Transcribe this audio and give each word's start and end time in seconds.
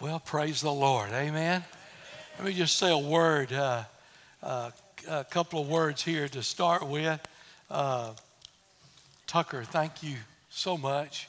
Well, 0.00 0.18
praise 0.18 0.62
the 0.62 0.72
Lord. 0.72 1.10
Amen. 1.12 1.62
Let 2.38 2.46
me 2.46 2.54
just 2.54 2.78
say 2.78 2.90
a 2.90 2.96
word, 2.96 3.52
uh, 3.52 3.82
uh, 4.42 4.70
a 5.06 5.24
couple 5.24 5.60
of 5.60 5.68
words 5.68 6.02
here 6.02 6.26
to 6.26 6.42
start 6.42 6.88
with. 6.88 7.20
Uh, 7.70 8.14
Tucker, 9.26 9.62
thank 9.62 10.02
you 10.02 10.16
so 10.48 10.78
much. 10.78 11.28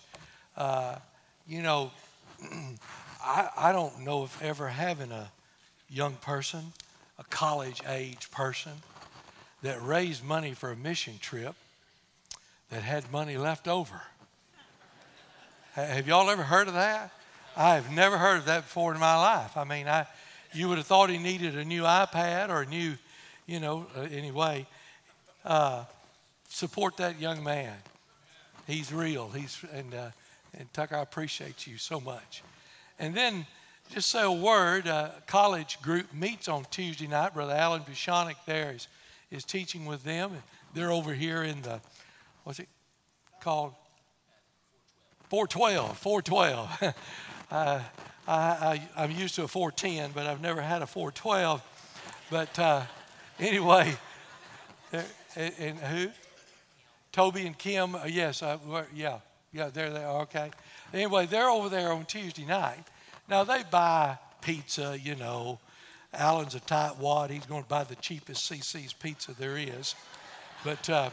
Uh, 0.55 0.95
you 1.49 1.61
know, 1.61 1.91
I, 3.21 3.49
I 3.57 3.71
don't 3.73 4.05
know 4.05 4.23
if 4.23 4.41
ever 4.41 4.69
having 4.69 5.11
a 5.11 5.29
young 5.89 6.13
person, 6.13 6.71
a 7.19 7.25
college 7.25 7.82
age 7.89 8.32
person, 8.32 8.71
that 9.63 9.83
raised 9.83 10.24
money 10.24 10.54
for 10.54 10.71
a 10.71 10.77
mission 10.77 11.15
trip 11.19 11.55
that 12.69 12.83
had 12.83 13.11
money 13.11 13.35
left 13.35 13.68
over. 13.68 14.01
Have 15.74 16.07
y'all 16.07 16.29
ever 16.29 16.43
heard 16.43 16.69
of 16.69 16.75
that? 16.75 17.11
I 17.55 17.75
have 17.75 17.91
never 17.91 18.18
heard 18.18 18.37
of 18.37 18.46
that 18.46 18.64
before 18.64 18.93
in 18.93 19.00
my 19.00 19.15
life. 19.15 19.57
I 19.57 19.64
mean, 19.65 19.87
I, 19.87 20.07
you 20.54 20.69
would 20.69 20.78
have 20.78 20.87
thought 20.87 21.10
he 21.10 21.18
needed 21.18 21.57
a 21.57 21.65
new 21.65 21.83
iPad 21.83 22.50
or 22.50 22.61
a 22.61 22.65
new, 22.65 22.93
you 23.46 23.60
know, 23.60 23.87
uh, 23.97 24.01
anyway. 24.01 24.65
Uh, 25.43 25.83
support 26.47 26.97
that 26.97 27.19
young 27.19 27.43
man. 27.43 27.74
He's 28.68 28.93
real. 28.93 29.29
He's 29.29 29.64
and 29.74 29.93
uh, 29.93 30.10
and 30.57 30.71
Tucker, 30.74 30.96
I 30.96 31.01
appreciate 31.01 31.68
you 31.68 31.77
so 31.77 32.00
much. 32.00 32.44
And 33.00 33.16
then 33.16 33.45
just 33.89 34.09
say 34.09 34.23
a 34.23 34.31
word. 34.31 34.88
Uh, 34.88 35.09
college 35.27 35.81
group 35.81 36.13
meets 36.13 36.47
on 36.47 36.66
Tuesday 36.72 37.07
night. 37.07 37.33
Brother 37.33 37.53
Alan 37.53 37.81
Bishonik 37.81 38.35
there 38.45 38.72
is 38.72 38.88
is 39.29 39.44
teaching 39.44 39.85
with 39.85 40.03
them. 40.03 40.31
They're 40.73 40.91
over 40.91 41.13
here 41.13 41.44
in 41.44 41.61
the 41.63 41.81
what's 42.44 42.59
it 42.59 42.69
called? 43.41 43.73
412. 45.29 45.97
412. 45.97 46.94
Uh, 47.52 47.81
I, 48.30 48.81
I, 48.95 49.03
am 49.03 49.11
used 49.11 49.35
to 49.35 49.44
a 49.44 49.47
410, 49.47 50.11
but 50.13 50.25
I've 50.25 50.39
never 50.39 50.61
had 50.61 50.81
a 50.81 50.88
412. 50.88 51.61
But 52.30 52.57
uh, 52.57 52.83
anyway, 53.39 53.94
and, 54.94 55.53
and, 55.59 55.77
who? 55.79 56.07
Toby 57.11 57.45
and 57.45 57.57
Kim. 57.57 57.95
Uh, 57.95 58.05
yes, 58.07 58.41
I, 58.41 58.57
yeah, 58.95 59.19
yeah, 59.52 59.67
there 59.67 59.89
they 59.89 60.02
are. 60.02 60.22
Okay. 60.22 60.49
Anyway, 60.94 61.25
they're 61.25 61.49
over 61.49 61.67
there 61.67 61.91
on 61.91 62.05
Tuesday 62.05 62.45
night. 62.45 62.85
Now 63.27 63.44
they 63.44 63.63
buy 63.69 64.17
pizza, 64.41 64.97
you 64.97 65.16
know. 65.16 65.59
Alan's 66.13 66.55
a 66.55 66.61
tight 66.61 66.97
wad. 66.99 67.31
He's 67.31 67.45
going 67.45 67.63
to 67.63 67.69
buy 67.69 67.83
the 67.83 67.95
cheapest 67.95 68.49
CiCi's 68.49 68.94
pizza 68.94 69.33
there 69.38 69.57
is. 69.57 69.95
But 70.63 70.89
uh, 70.89 71.09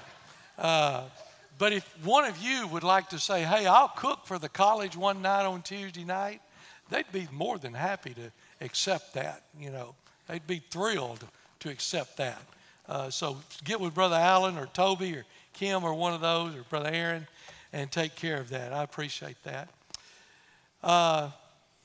uh, 0.57 1.05
but 1.59 1.73
if 1.73 1.85
one 2.05 2.25
of 2.25 2.39
you 2.39 2.69
would 2.69 2.85
like 2.85 3.09
to 3.09 3.19
say, 3.19 3.43
hey, 3.43 3.67
I'll 3.67 3.89
cook 3.89 4.21
for 4.25 4.39
the 4.39 4.49
college 4.49 4.97
one 4.97 5.21
night 5.21 5.45
on 5.45 5.63
Tuesday 5.63 6.05
night, 6.05 6.41
they'd 6.89 7.11
be 7.11 7.27
more 7.33 7.59
than 7.59 7.75
happy 7.75 8.15
to 8.15 8.31
accept 8.61 9.15
that. 9.15 9.43
You 9.59 9.71
know, 9.71 9.95
they'd 10.29 10.47
be 10.47 10.63
thrilled 10.71 11.25
to 11.61 11.69
accept 11.69 12.17
that. 12.19 12.41
Uh, 12.89 13.11
so 13.11 13.39
get 13.65 13.81
with 13.81 13.93
Brother 13.93 14.17
Allen 14.17 14.57
or 14.57 14.67
Toby 14.67 15.17
or 15.17 15.25
Kim 15.53 15.83
or 15.83 15.95
one 15.95 16.15
of 16.15 16.21
those 16.21 16.55
or 16.55 16.63
Brother 16.71 16.91
Aaron 16.93 17.27
and 17.73 17.91
take 17.91 18.15
care 18.15 18.39
of 18.39 18.51
that. 18.51 18.73
I 18.73 18.85
appreciate 18.85 19.43
that. 19.43 19.69
Uh, 20.83 21.31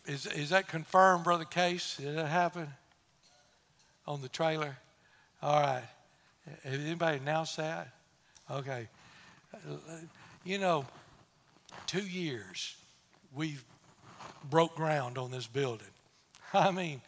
is, 0.05 0.27
is 0.27 0.51
that 0.51 0.67
confirmed, 0.67 1.23
Brother 1.23 1.45
Case? 1.45 1.97
Did 1.97 2.15
that 2.15 2.27
happen 2.27 2.67
on 4.05 4.21
the 4.21 4.29
trailer? 4.29 4.77
All 5.41 5.59
right. 5.59 5.83
Has 6.63 6.79
anybody 6.79 7.17
announced 7.17 7.57
that? 7.57 7.89
Okay 8.51 8.87
you 10.43 10.57
know, 10.57 10.85
two 11.87 12.05
years 12.05 12.75
we've 13.35 13.63
broke 14.49 14.75
ground 14.75 15.17
on 15.17 15.31
this 15.31 15.47
building. 15.47 15.87
I 16.53 16.71
mean, 16.71 17.01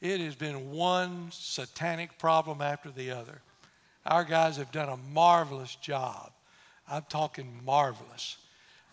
it 0.00 0.20
has 0.20 0.34
been 0.34 0.70
one 0.70 1.28
satanic 1.30 2.18
problem 2.18 2.62
after 2.62 2.90
the 2.90 3.10
other. 3.10 3.40
Our 4.06 4.24
guys 4.24 4.56
have 4.56 4.72
done 4.72 4.88
a 4.88 4.96
marvelous 5.12 5.74
job. 5.76 6.32
I'm 6.90 7.04
talking 7.08 7.60
marvelous. 7.64 8.38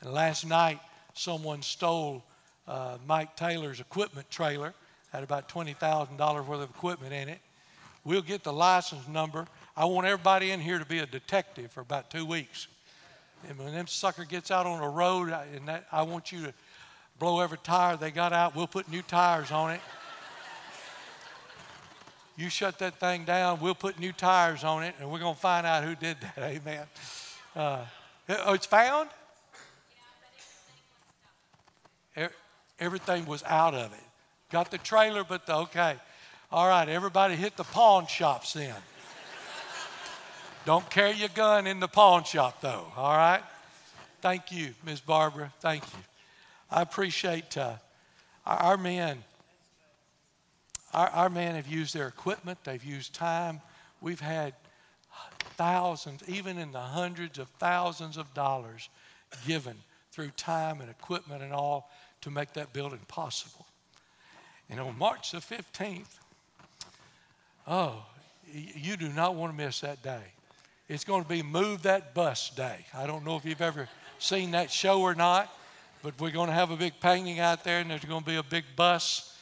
And 0.02 0.12
last 0.12 0.46
night, 0.46 0.80
someone 1.14 1.62
stole 1.62 2.24
uh, 2.68 2.98
Mike 3.08 3.36
Taylor's 3.36 3.80
equipment 3.80 4.30
trailer, 4.30 4.74
had 5.12 5.24
about 5.24 5.48
$20,000 5.48 6.46
worth 6.46 6.62
of 6.62 6.70
equipment 6.70 7.14
in 7.14 7.30
it. 7.30 7.40
We'll 8.04 8.22
get 8.22 8.44
the 8.44 8.54
license 8.54 9.08
number. 9.08 9.48
I 9.78 9.86
want 9.86 10.06
everybody 10.06 10.52
in 10.52 10.60
here 10.60 10.78
to 10.80 10.86
be 10.86 11.00
a 11.00 11.06
detective 11.06 11.72
for 11.72 11.82
about 11.82 12.10
two 12.10 12.26
weeks. 12.26 12.68
And 13.50 13.58
when 13.60 13.74
them 13.74 13.88
sucker 13.88 14.26
gets 14.26 14.52
out 14.52 14.66
on 14.66 14.82
the 14.82 14.88
road, 14.88 15.30
and 15.54 15.68
that, 15.68 15.86
I 15.92 16.04
want 16.04 16.32
you 16.32 16.44
to 16.46 16.54
blow 17.20 17.40
every 17.40 17.58
tire 17.64 17.98
they 17.98 18.12
got 18.12 18.34
out. 18.34 18.56
We'll 18.56 18.68
put 18.68 18.90
new 18.90 19.02
tires 19.02 19.52
on 19.52 19.72
it. 19.72 19.82
you 22.36 22.50
shut 22.50 22.80
that 22.80 23.00
thing 23.00 23.26
down, 23.26 23.60
we'll 23.62 23.76
put 23.76 24.00
new 24.00 24.12
tires 24.12 24.64
on 24.64 24.84
it, 24.84 24.96
and 25.00 25.12
we're 25.12 25.20
going 25.20 25.36
to 25.36 25.42
find 25.42 25.66
out 25.66 25.84
who 25.84 25.96
did 25.96 26.18
that. 26.22 26.38
Amen. 26.40 26.86
Uh, 27.56 27.86
oh, 28.30 28.54
it's 28.54 28.66
found? 28.66 29.10
Everything 32.80 33.26
was 33.26 33.44
out 33.44 33.74
of 33.74 33.94
it. 33.94 34.00
Got 34.52 34.72
the 34.72 34.78
trailer, 34.78 35.24
but 35.24 35.46
the, 35.46 35.56
okay. 35.56 35.96
All 36.52 36.68
right, 36.68 36.88
everybody 36.88 37.36
hit 37.36 37.56
the 37.58 37.64
pawn 37.64 38.08
shops 38.08 38.54
then. 38.54 38.76
Don't 40.66 40.90
carry 40.90 41.14
your 41.14 41.30
gun 41.30 41.68
in 41.68 41.80
the 41.80 41.88
pawn 41.88 42.24
shop, 42.24 42.60
though, 42.60 42.88
all 42.98 43.16
right? 43.16 43.44
Thank 44.22 44.52
you, 44.52 44.74
Ms. 44.84 45.00
Barbara. 45.00 45.54
Thank 45.60 45.84
you. 45.84 46.00
I 46.72 46.82
appreciate 46.82 47.56
uh, 47.56 47.76
our 48.48 48.76
men. 48.76 49.24
Our, 50.92 51.08
our 51.10 51.30
men 51.30 51.54
have 51.54 51.68
used 51.68 51.94
their 51.94 52.08
equipment, 52.08 52.58
they've 52.64 52.84
used 52.84 53.14
time. 53.14 53.62
We've 54.02 54.20
had 54.20 54.54
thousands, 55.56 56.28
even 56.28 56.58
in 56.58 56.72
the 56.72 56.80
hundreds 56.80 57.38
of 57.38 57.48
thousands 57.60 58.18
of 58.18 58.34
dollars 58.34 58.90
given 59.46 59.76
through 60.12 60.32
time 60.32 60.82
and 60.82 60.90
equipment 60.90 61.44
and 61.44 61.54
all 61.54 61.92
to 62.22 62.32
make 62.32 62.54
that 62.54 62.74
building 62.74 63.02
possible. 63.08 63.68
And 64.68 64.80
on 64.80 64.98
March 64.98 65.32
the 65.32 65.38
15th, 65.38 66.18
oh, 67.68 68.04
you 68.52 68.98
do 68.98 69.10
not 69.10 69.36
want 69.36 69.56
to 69.56 69.64
miss 69.64 69.82
that 69.82 70.02
day. 70.02 70.24
It's 70.88 71.04
going 71.04 71.24
to 71.24 71.28
be 71.30 71.42
Move 71.42 71.82
That 71.82 72.14
Bus 72.14 72.52
Day. 72.52 72.86
I 72.94 73.08
don't 73.08 73.26
know 73.26 73.38
if 73.38 73.46
you've 73.46 73.62
ever 73.62 73.90
seen 74.20 74.52
that 74.52 74.70
show 74.70 75.02
or 75.02 75.16
not, 75.16 75.52
but 76.04 76.14
we're 76.22 76.30
going 76.30 76.50
to 76.50 76.54
have 76.54 76.70
a 76.70 76.78
big 76.78 76.94
painting 77.02 77.40
out 77.40 77.64
there 77.64 77.80
and 77.80 77.90
there's 77.90 78.06
going 78.06 78.22
to 78.22 78.30
be 78.30 78.36
a 78.36 78.44
big 78.44 78.66
bus. 78.76 79.36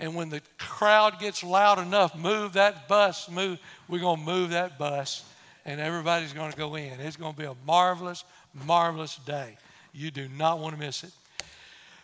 And 0.00 0.16
when 0.16 0.28
the 0.28 0.42
crowd 0.58 1.20
gets 1.20 1.44
loud 1.44 1.78
enough, 1.78 2.16
move 2.16 2.54
that 2.54 2.88
bus, 2.88 3.30
move, 3.30 3.60
we're 3.88 4.00
going 4.00 4.18
to 4.18 4.24
move 4.24 4.50
that 4.50 4.76
bus 4.76 5.24
and 5.64 5.80
everybody's 5.80 6.32
going 6.32 6.50
to 6.50 6.56
go 6.56 6.74
in. 6.74 6.98
It's 6.98 7.16
going 7.16 7.34
to 7.34 7.38
be 7.38 7.46
a 7.46 7.54
marvelous, 7.64 8.24
marvelous 8.66 9.16
day. 9.18 9.56
You 9.92 10.10
do 10.10 10.28
not 10.36 10.58
want 10.58 10.74
to 10.74 10.80
miss 10.80 11.04
it. 11.04 11.12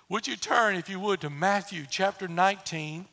Would 0.08 0.28
you 0.28 0.36
turn, 0.36 0.76
if 0.76 0.88
you 0.88 1.00
would, 1.00 1.20
to 1.22 1.30
Matthew 1.30 1.84
chapter 1.90 2.28
19? 2.28 3.06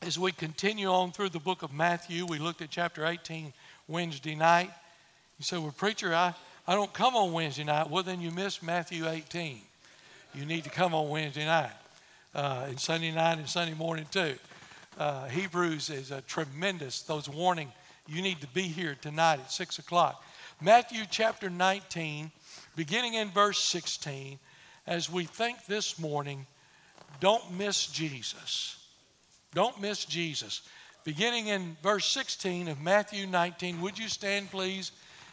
As 0.00 0.18
we 0.18 0.32
continue 0.32 0.88
on 0.88 1.12
through 1.12 1.30
the 1.30 1.38
book 1.38 1.62
of 1.62 1.72
Matthew, 1.72 2.24
we 2.24 2.38
looked 2.38 2.62
at 2.62 2.70
chapter 2.70 3.04
18 3.04 3.52
Wednesday 3.88 4.34
night. 4.34 4.70
You 5.38 5.44
say, 5.44 5.58
Well, 5.58 5.74
preacher, 5.76 6.14
I, 6.14 6.34
I 6.66 6.74
don't 6.74 6.92
come 6.92 7.14
on 7.14 7.32
Wednesday 7.32 7.64
night. 7.64 7.90
Well, 7.90 8.02
then 8.02 8.20
you 8.20 8.30
missed 8.30 8.62
Matthew 8.62 9.06
18. 9.06 9.60
You 10.34 10.44
need 10.44 10.64
to 10.64 10.70
come 10.70 10.94
on 10.94 11.08
Wednesday 11.08 11.44
night 11.44 11.70
uh, 12.34 12.66
and 12.68 12.78
Sunday 12.78 13.10
night 13.10 13.38
and 13.38 13.48
Sunday 13.48 13.74
morning 13.74 14.06
too. 14.10 14.34
Uh, 14.98 15.26
Hebrews 15.26 15.90
is 15.90 16.10
a 16.10 16.22
tremendous, 16.22 17.02
those 17.02 17.28
warning. 17.28 17.70
You 18.06 18.22
need 18.22 18.40
to 18.40 18.46
be 18.48 18.62
here 18.62 18.96
tonight 19.00 19.40
at 19.40 19.52
6 19.52 19.78
o'clock. 19.78 20.24
Matthew 20.60 21.02
chapter 21.10 21.50
19, 21.50 22.30
beginning 22.76 23.14
in 23.14 23.30
verse 23.30 23.58
16, 23.58 24.38
as 24.86 25.10
we 25.10 25.24
think 25.24 25.66
this 25.66 25.98
morning, 25.98 26.46
don't 27.20 27.52
miss 27.52 27.86
Jesus. 27.86 28.76
Don't 29.54 29.80
miss 29.80 30.04
Jesus. 30.04 30.62
Beginning 31.04 31.48
in 31.48 31.76
verse 31.82 32.06
16 32.06 32.68
of 32.68 32.80
Matthew 32.80 33.26
19, 33.26 33.80
would 33.80 33.98
you 33.98 34.08
stand, 34.08 34.50
please? 34.50 34.92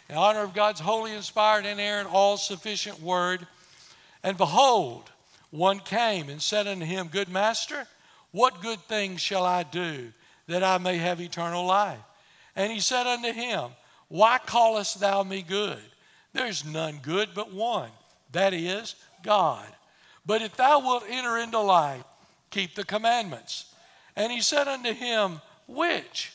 In 0.09 0.15
honor 0.15 0.41
of 0.41 0.53
God's 0.53 0.79
holy, 0.79 1.13
inspired, 1.13 1.65
inerrant, 1.65 2.11
all 2.11 2.37
sufficient 2.37 3.01
word. 3.01 3.47
And 4.23 4.37
behold, 4.37 5.11
one 5.51 5.79
came 5.79 6.29
and 6.29 6.41
said 6.41 6.67
unto 6.67 6.85
him, 6.85 7.09
Good 7.11 7.29
master, 7.29 7.87
what 8.31 8.61
good 8.61 8.79
things 8.81 9.21
shall 9.21 9.45
I 9.45 9.63
do 9.63 10.11
that 10.47 10.63
I 10.63 10.77
may 10.77 10.97
have 10.97 11.21
eternal 11.21 11.65
life? 11.65 11.99
And 12.55 12.71
he 12.71 12.79
said 12.79 13.07
unto 13.07 13.31
him, 13.31 13.71
Why 14.07 14.39
callest 14.39 14.99
thou 14.99 15.23
me 15.23 15.41
good? 15.41 15.81
There's 16.33 16.65
none 16.65 16.99
good 17.01 17.29
but 17.35 17.53
one, 17.53 17.91
that 18.31 18.53
is, 18.53 18.95
God. 19.23 19.67
But 20.25 20.41
if 20.41 20.55
thou 20.55 20.79
wilt 20.79 21.03
enter 21.07 21.37
into 21.37 21.59
life, 21.59 22.03
keep 22.49 22.75
the 22.75 22.83
commandments. 22.83 23.73
And 24.15 24.31
he 24.31 24.41
said 24.41 24.67
unto 24.67 24.93
him, 24.93 25.41
Which? 25.67 26.33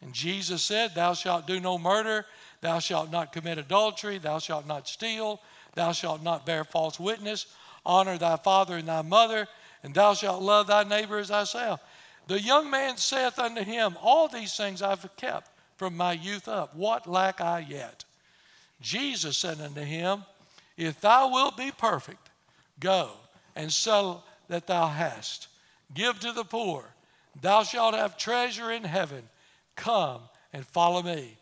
And 0.00 0.12
Jesus 0.12 0.62
said, 0.62 0.94
Thou 0.94 1.14
shalt 1.14 1.46
do 1.46 1.60
no 1.60 1.78
murder. 1.78 2.26
Thou 2.60 2.78
shalt 2.78 3.10
not 3.10 3.32
commit 3.32 3.58
adultery, 3.58 4.18
thou 4.18 4.38
shalt 4.38 4.66
not 4.66 4.88
steal, 4.88 5.40
thou 5.74 5.92
shalt 5.92 6.22
not 6.22 6.44
bear 6.44 6.64
false 6.64 7.00
witness, 7.00 7.46
honor 7.86 8.18
thy 8.18 8.36
father 8.36 8.76
and 8.76 8.88
thy 8.88 9.02
mother, 9.02 9.48
and 9.82 9.94
thou 9.94 10.14
shalt 10.14 10.42
love 10.42 10.66
thy 10.66 10.84
neighbor 10.84 11.18
as 11.18 11.28
thyself. 11.28 11.80
The 12.26 12.40
young 12.40 12.70
man 12.70 12.96
saith 12.96 13.38
unto 13.38 13.62
him, 13.62 13.96
All 14.02 14.28
these 14.28 14.54
things 14.56 14.82
I've 14.82 15.08
kept 15.16 15.50
from 15.76 15.96
my 15.96 16.12
youth 16.12 16.46
up. 16.46 16.76
What 16.76 17.06
lack 17.06 17.40
I 17.40 17.60
yet? 17.60 18.04
Jesus 18.80 19.36
said 19.36 19.60
unto 19.60 19.80
him, 19.80 20.24
If 20.76 21.00
thou 21.00 21.32
wilt 21.32 21.56
be 21.56 21.70
perfect, 21.70 22.30
go 22.78 23.12
and 23.56 23.72
sell 23.72 24.24
that 24.48 24.66
thou 24.66 24.86
hast. 24.88 25.48
Give 25.94 26.18
to 26.20 26.32
the 26.32 26.44
poor. 26.44 26.84
Thou 27.40 27.62
shalt 27.62 27.94
have 27.94 28.18
treasure 28.18 28.70
in 28.70 28.84
heaven. 28.84 29.28
Come 29.76 30.20
and 30.52 30.66
follow 30.66 31.02
me. 31.02 31.36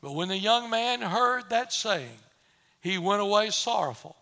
But 0.00 0.14
when 0.14 0.28
the 0.28 0.38
young 0.38 0.70
man 0.70 1.00
heard 1.00 1.50
that 1.50 1.72
saying, 1.72 2.18
he 2.80 2.98
went 2.98 3.22
away 3.22 3.50
sorrowful, 3.50 4.16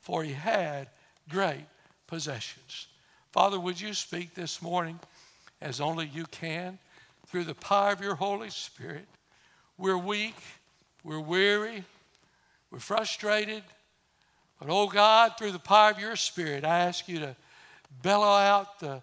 for 0.00 0.22
he 0.22 0.32
had 0.32 0.88
great 1.28 1.64
possessions. 2.06 2.88
Father, 3.32 3.58
would 3.58 3.80
you 3.80 3.94
speak 3.94 4.34
this 4.34 4.60
morning 4.60 4.98
as 5.60 5.80
only 5.80 6.06
you 6.06 6.26
can 6.26 6.78
through 7.28 7.44
the 7.44 7.54
power 7.54 7.92
of 7.92 8.00
your 8.00 8.16
Holy 8.16 8.50
Spirit? 8.50 9.06
We're 9.78 9.96
weak, 9.96 10.34
we're 11.04 11.20
weary, 11.20 11.84
we're 12.70 12.80
frustrated. 12.80 13.62
But, 14.58 14.68
oh 14.68 14.88
God, 14.88 15.38
through 15.38 15.52
the 15.52 15.58
power 15.58 15.90
of 15.90 15.98
your 15.98 16.16
Spirit, 16.16 16.64
I 16.64 16.80
ask 16.80 17.08
you 17.08 17.20
to 17.20 17.36
bellow 18.02 18.26
out 18.26 18.80
the 18.80 19.00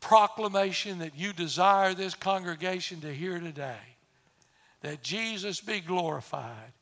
proclamation 0.00 0.98
that 0.98 1.16
you 1.16 1.32
desire 1.32 1.94
this 1.94 2.14
congregation 2.14 3.00
to 3.00 3.14
hear 3.14 3.38
today 3.38 3.78
that 4.82 5.02
Jesus 5.02 5.60
be 5.60 5.80
glorified, 5.80 6.72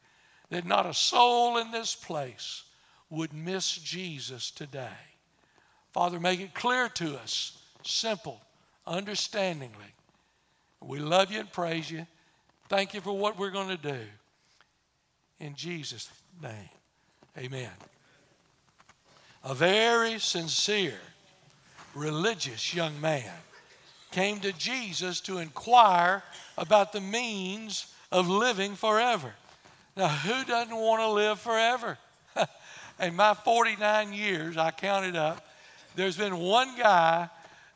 that 0.51 0.67
not 0.67 0.87
a 0.87 0.95
soul 0.95 1.59
in 1.59 1.71
this 1.71 1.95
place 1.95 2.63
would 3.11 3.33
miss 3.33 3.71
Jesus 3.77 4.51
today. 4.51 4.89
Father, 5.93 6.21
make 6.21 6.41
it 6.41 6.55
clear 6.55 6.89
to 6.91 7.17
us, 7.17 7.59
simple, 7.83 8.41
understandingly. 8.87 9.95
We 10.81 10.99
love 10.99 11.31
you 11.31 11.41
and 11.41 11.51
praise 11.51 11.91
you. 11.91 12.07
Thank 12.69 12.95
you 12.95 13.01
for 13.01 13.17
what 13.17 13.39
we're 13.39 13.51
going 13.51 13.69
to 13.69 13.77
do. 13.77 14.01
In 15.41 15.55
Jesus' 15.55 16.11
name, 16.43 16.69
amen. 17.39 17.71
A 19.45 19.55
very 19.55 20.19
sincere, 20.19 20.99
religious 21.95 22.75
young 22.75 23.01
man 23.01 23.31
came 24.11 24.41
to 24.41 24.53
Jesus 24.53 25.21
to 25.21 25.39
inquire 25.39 26.23
about 26.57 26.93
the 26.93 27.01
means 27.01 27.93
of 28.11 28.29
living 28.29 28.75
forever. 28.75 29.33
Now, 29.97 30.09
who 30.09 30.45
doesn't 30.45 30.75
want 30.75 31.01
to 31.03 31.11
live 31.11 31.41
forever? 31.41 31.99
in 33.01 33.17
my 33.17 33.35
49 33.35 34.13
years, 34.13 34.57
I 34.57 34.71
counted 34.71 35.17
up, 35.17 35.47
there's 35.95 36.17
been 36.17 36.37
one 36.39 36.77
guy 36.79 37.29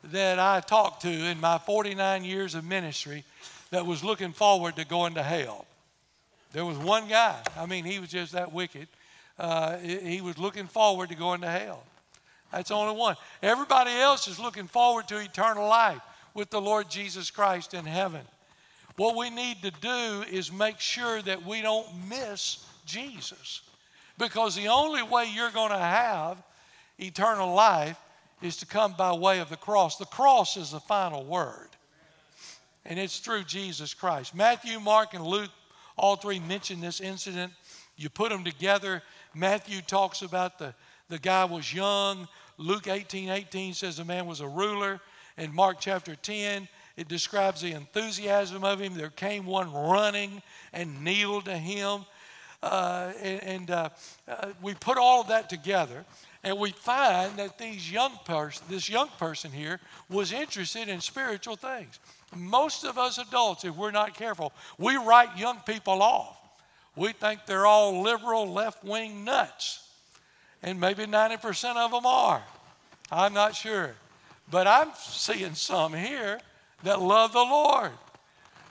that 0.05 0.39
I 0.39 0.59
talked 0.61 1.03
to 1.03 1.09
in 1.09 1.39
my 1.39 1.57
49 1.57 2.23
years 2.23 2.55
of 2.55 2.63
ministry 2.63 3.23
that 3.71 3.85
was 3.85 4.03
looking 4.03 4.31
forward 4.31 4.75
to 4.75 4.85
going 4.85 5.15
to 5.15 5.23
hell. 5.23 5.65
There 6.53 6.65
was 6.65 6.77
one 6.77 7.07
guy. 7.07 7.39
I 7.57 7.65
mean, 7.65 7.85
he 7.85 7.99
was 7.99 8.09
just 8.09 8.33
that 8.33 8.51
wicked. 8.51 8.87
Uh, 9.39 9.77
he 9.77 10.21
was 10.21 10.37
looking 10.37 10.67
forward 10.67 11.09
to 11.09 11.15
going 11.15 11.41
to 11.41 11.49
hell. 11.49 11.83
That's 12.51 12.69
only 12.69 12.95
one. 12.95 13.15
Everybody 13.41 13.91
else 13.91 14.27
is 14.27 14.39
looking 14.39 14.67
forward 14.67 15.07
to 15.07 15.19
eternal 15.19 15.67
life 15.67 16.01
with 16.33 16.49
the 16.49 16.61
Lord 16.61 16.89
Jesus 16.89 17.31
Christ 17.31 17.73
in 17.73 17.85
heaven. 17.85 18.21
What 18.97 19.15
we 19.15 19.29
need 19.29 19.61
to 19.61 19.71
do 19.71 20.23
is 20.31 20.51
make 20.51 20.79
sure 20.79 21.21
that 21.21 21.45
we 21.45 21.61
don't 21.61 21.87
miss 22.09 22.65
Jesus. 22.85 23.61
Because 24.17 24.55
the 24.55 24.67
only 24.67 25.03
way 25.03 25.29
you're 25.33 25.51
going 25.51 25.71
to 25.71 25.77
have 25.77 26.37
eternal 26.99 27.53
life 27.53 27.97
is 28.41 28.57
to 28.57 28.65
come 28.65 28.93
by 28.93 29.13
way 29.13 29.39
of 29.39 29.49
the 29.49 29.57
cross. 29.57 29.97
The 29.97 30.05
cross 30.05 30.57
is 30.57 30.71
the 30.71 30.79
final 30.79 31.23
word, 31.23 31.69
and 32.85 32.99
it's 32.99 33.19
through 33.19 33.43
Jesus 33.43 33.93
Christ. 33.93 34.35
Matthew, 34.35 34.79
Mark, 34.79 35.13
and 35.13 35.25
Luke 35.25 35.51
all 35.97 36.15
three 36.15 36.39
mention 36.39 36.81
this 36.81 37.01
incident. 37.01 37.53
You 37.95 38.09
put 38.09 38.29
them 38.29 38.43
together. 38.43 39.03
Matthew 39.35 39.81
talks 39.81 40.21
about 40.21 40.57
the, 40.57 40.73
the 41.09 41.19
guy 41.19 41.45
was 41.45 41.73
young. 41.73 42.27
Luke 42.57 42.87
18 42.87 43.29
18 43.29 43.73
says 43.73 43.97
the 43.97 44.05
man 44.05 44.25
was 44.25 44.39
a 44.39 44.47
ruler. 44.47 44.99
In 45.37 45.53
Mark 45.53 45.77
chapter 45.79 46.15
10, 46.15 46.67
it 46.97 47.07
describes 47.07 47.61
the 47.61 47.71
enthusiasm 47.71 48.63
of 48.63 48.79
him. 48.79 48.95
There 48.95 49.09
came 49.09 49.45
one 49.45 49.71
running 49.73 50.41
and 50.73 51.03
kneeled 51.03 51.45
to 51.45 51.57
him. 51.57 52.05
Uh, 52.63 53.11
and, 53.21 53.43
and 53.43 53.71
uh, 53.71 53.89
uh, 54.27 54.51
we 54.61 54.73
put 54.75 54.97
all 54.97 55.21
of 55.21 55.27
that 55.29 55.49
together, 55.49 56.05
and 56.43 56.59
we 56.59 56.71
find 56.71 57.35
that 57.37 57.57
these 57.57 57.91
young 57.91 58.11
pers- 58.23 58.61
this 58.69 58.87
young 58.87 59.07
person 59.17 59.51
here 59.51 59.79
was 60.09 60.31
interested 60.31 60.87
in 60.87 61.01
spiritual 61.01 61.55
things. 61.55 61.99
Most 62.35 62.83
of 62.83 62.99
us 62.99 63.17
adults, 63.17 63.65
if 63.65 63.75
we're 63.75 63.91
not 63.91 64.13
careful, 64.13 64.53
we 64.77 64.95
write 64.95 65.37
young 65.37 65.59
people 65.65 66.03
off. 66.03 66.37
We 66.95 67.13
think 67.13 67.45
they're 67.45 67.65
all 67.65 68.01
liberal, 68.01 68.51
left 68.51 68.83
wing 68.83 69.23
nuts. 69.23 69.87
And 70.61 70.79
maybe 70.79 71.05
90% 71.05 71.77
of 71.77 71.91
them 71.91 72.05
are. 72.05 72.43
I'm 73.11 73.33
not 73.33 73.55
sure. 73.55 73.95
But 74.49 74.67
I'm 74.67 74.89
seeing 74.95 75.55
some 75.55 75.93
here 75.93 76.39
that 76.83 77.01
love 77.01 77.33
the 77.33 77.39
Lord. 77.39 77.91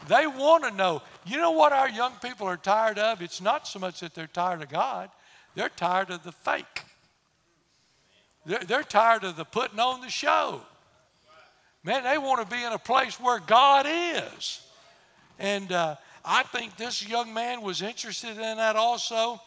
They 0.08 0.26
want 0.26 0.64
to 0.64 0.70
know. 0.70 1.02
You 1.26 1.38
know 1.38 1.50
what 1.52 1.72
our 1.72 1.88
young 1.88 2.12
people 2.22 2.46
are 2.46 2.56
tired 2.56 2.98
of? 2.98 3.22
It's 3.22 3.40
not 3.40 3.66
so 3.66 3.78
much 3.78 4.00
that 4.00 4.14
they're 4.14 4.26
tired 4.26 4.62
of 4.62 4.68
God, 4.68 5.10
they're 5.54 5.68
tired 5.68 6.10
of 6.10 6.22
the 6.22 6.32
fake. 6.32 6.84
They're, 8.46 8.60
they're 8.60 8.82
tired 8.82 9.24
of 9.24 9.36
the 9.36 9.44
putting 9.44 9.78
on 9.78 10.00
the 10.00 10.08
show. 10.08 10.62
Man, 11.84 12.04
they 12.04 12.18
want 12.18 12.40
to 12.40 12.56
be 12.56 12.62
in 12.62 12.72
a 12.72 12.78
place 12.78 13.20
where 13.20 13.38
God 13.38 13.86
is. 13.88 14.62
And 15.38 15.70
uh, 15.72 15.96
I 16.24 16.42
think 16.44 16.76
this 16.76 17.06
young 17.06 17.32
man 17.32 17.62
was 17.62 17.82
interested 17.82 18.32
in 18.32 18.56
that 18.56 18.76
also. 18.76 19.40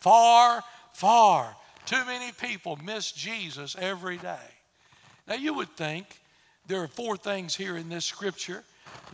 Far, 0.00 0.62
far 0.92 1.54
too 1.86 2.04
many 2.06 2.32
people 2.32 2.78
miss 2.84 3.12
Jesus 3.12 3.76
every 3.78 4.16
day. 4.16 4.36
Now, 5.26 5.34
you 5.34 5.54
would 5.54 5.70
think 5.76 6.06
there 6.66 6.82
are 6.82 6.88
four 6.88 7.16
things 7.16 7.54
here 7.54 7.76
in 7.76 7.88
this 7.88 8.04
scripture 8.04 8.62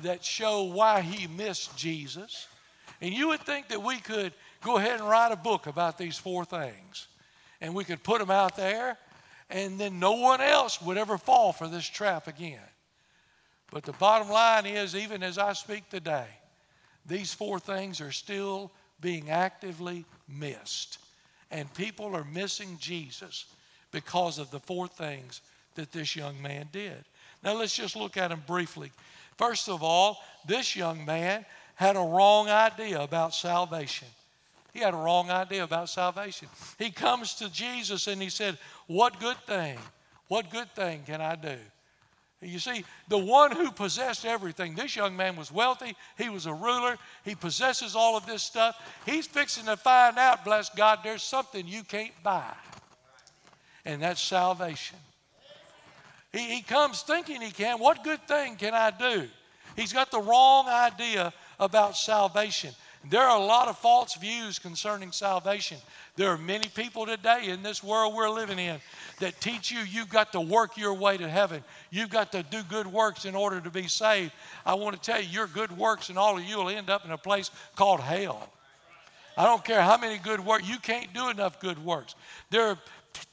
that 0.03 0.25
show 0.25 0.65
why 0.65 1.01
he 1.01 1.27
missed 1.27 1.77
Jesus. 1.77 2.47
And 3.01 3.13
you 3.13 3.29
would 3.29 3.41
think 3.41 3.69
that 3.69 3.83
we 3.83 3.99
could 3.99 4.33
go 4.63 4.77
ahead 4.77 5.01
and 5.01 5.09
write 5.09 5.33
a 5.33 5.37
book 5.37 5.67
about 5.67 5.99
these 5.99 6.19
four 6.19 6.45
things. 6.45 7.09
And 7.61 7.75
we 7.75 7.85
could 7.85 8.03
put 8.03 8.21
them 8.21 8.31
out 8.31 8.57
there, 8.57 8.99
and 9.51 9.79
then 9.79 9.99
no 9.99 10.13
one 10.13 10.41
else 10.41 10.81
would 10.83 10.99
ever 10.99 11.19
fall 11.19 11.53
for 11.53 11.69
this 11.69 11.87
trap 11.87 12.29
again. 12.29 12.61
But 13.71 13.85
the 13.85 13.93
bottom 13.93 14.29
line 14.29 14.67
is, 14.67 14.95
even 14.95 15.23
as 15.23 15.39
I 15.39 15.53
speak 15.53 15.89
today, 15.89 16.27
these 17.07 17.33
four 17.35 17.59
things 17.59 18.01
are 18.01 18.13
still 18.13 18.71
being 19.01 19.31
actively 19.31 20.05
missed. 20.29 20.99
And 21.51 21.73
people 21.75 22.15
are 22.15 22.25
missing 22.25 22.77
Jesus 22.81 23.47
because 23.91 24.39
of 24.39 24.51
the 24.51 24.61
four 24.61 24.87
things 24.87 25.41
that 25.75 25.93
this 25.93 26.15
young 26.15 26.41
man 26.43 26.69
did. 26.73 27.05
Now 27.43 27.55
let's 27.55 27.77
just 27.77 27.97
look 27.97 28.17
at 28.17 28.31
him 28.31 28.43
briefly. 28.47 28.91
First 29.37 29.69
of 29.69 29.83
all, 29.83 30.23
this 30.47 30.75
young 30.75 31.05
man 31.05 31.47
had 31.75 31.97
a 31.97 32.01
wrong 32.01 32.49
idea 32.49 33.01
about 33.01 33.35
salvation. 33.35 34.09
He 34.73 34.81
had 34.81 34.95
a 34.95 34.99
wrong 34.99 35.31
idea 35.31 35.65
about 35.65 35.89
salvation. 35.89 36.49
He 36.79 36.91
comes 36.91 37.35
to 37.37 37.51
Jesus 37.51 38.07
and 38.07 38.21
he 38.21 38.31
said, 38.31 38.59
What 38.87 39.21
good 39.21 39.37
thing, 39.47 39.79
what 40.27 40.51
good 40.51 40.73
thing 40.75 41.03
can 41.07 41.21
I 41.21 41.37
do? 41.37 41.57
You 42.41 42.61
see, 42.61 42.85
the 43.09 43.19
one 43.19 43.51
who 43.51 43.73
possessed 43.73 44.25
everything, 44.25 44.77
this 44.77 44.95
young 44.95 45.17
man 45.17 45.35
was 45.35 45.51
wealthy, 45.51 45.97
he 46.17 46.29
was 46.29 46.47
a 46.47 46.55
ruler, 46.55 46.97
he 47.25 47.35
possesses 47.35 47.97
all 47.97 48.17
of 48.17 48.27
this 48.27 48.45
stuff. 48.45 48.81
He's 49.05 49.27
fixing 49.27 49.67
to 49.67 49.77
find 49.77 50.19
out, 50.19 50.45
bless 50.45 50.71
God, 50.71 51.01
there's 51.03 51.23
something 51.23 51.67
you 51.67 51.83
can't 51.83 52.13
buy, 52.23 52.55
and 53.85 54.03
that's 54.03 54.21
salvation. 54.21 54.99
He, 56.39 56.55
he 56.57 56.63
comes 56.63 57.03
thinking 57.03 57.41
he 57.41 57.51
can. 57.51 57.79
What 57.79 58.05
good 58.05 58.27
thing 58.29 58.57
can 58.57 58.75
I 58.75 58.91
do? 58.91 59.27
He's 59.77 59.93
got 59.93 60.11
the 60.11 60.21
wrong 60.21 60.69
idea 60.69 61.33
about 61.59 61.97
salvation. 61.97 62.75
There 63.11 63.23
are 63.23 63.39
a 63.39 63.45
lot 63.45 63.69
of 63.69 63.79
false 63.79 64.17
views 64.17 64.59
concerning 64.59 65.13
salvation. 65.13 65.79
There 66.17 66.29
are 66.31 66.39
many 66.39 66.69
people 66.69 67.07
today 67.07 67.47
in 67.47 67.63
this 67.63 67.83
world 67.83 68.15
we're 68.15 68.29
living 68.29 68.59
in 68.59 68.81
that 69.21 69.41
teach 69.41 69.71
you 69.71 69.81
you've 69.81 70.09
got 70.09 70.33
to 70.33 70.41
work 70.41 70.77
your 70.77 70.95
way 70.95 71.17
to 71.17 71.29
heaven. 71.29 71.63
You've 71.91 72.11
got 72.11 72.33
to 72.33 72.43
do 72.43 72.63
good 72.69 72.87
works 72.87 73.25
in 73.25 73.35
order 73.35 73.61
to 73.61 73.71
be 73.71 73.87
saved. 73.87 74.33
I 74.67 74.75
want 74.75 74.97
to 74.97 75.01
tell 75.01 75.21
you, 75.21 75.29
your 75.29 75.47
good 75.47 75.77
works 75.77 76.09
and 76.09 76.19
all 76.19 76.37
of 76.37 76.45
you 76.45 76.59
will 76.59 76.69
end 76.69 76.91
up 76.91 77.05
in 77.05 77.13
a 77.13 77.19
place 77.19 77.51
called 77.77 78.01
hell. 78.01 78.49
I 79.37 79.45
don't 79.45 79.65
care 79.65 79.81
how 79.81 79.97
many 79.97 80.19
good 80.19 80.41
works, 80.45 80.69
you 80.69 80.79
can't 80.79 81.13
do 81.15 81.31
enough 81.31 81.61
good 81.61 81.83
works. 81.85 82.17
There 82.51 82.67
are 82.67 82.79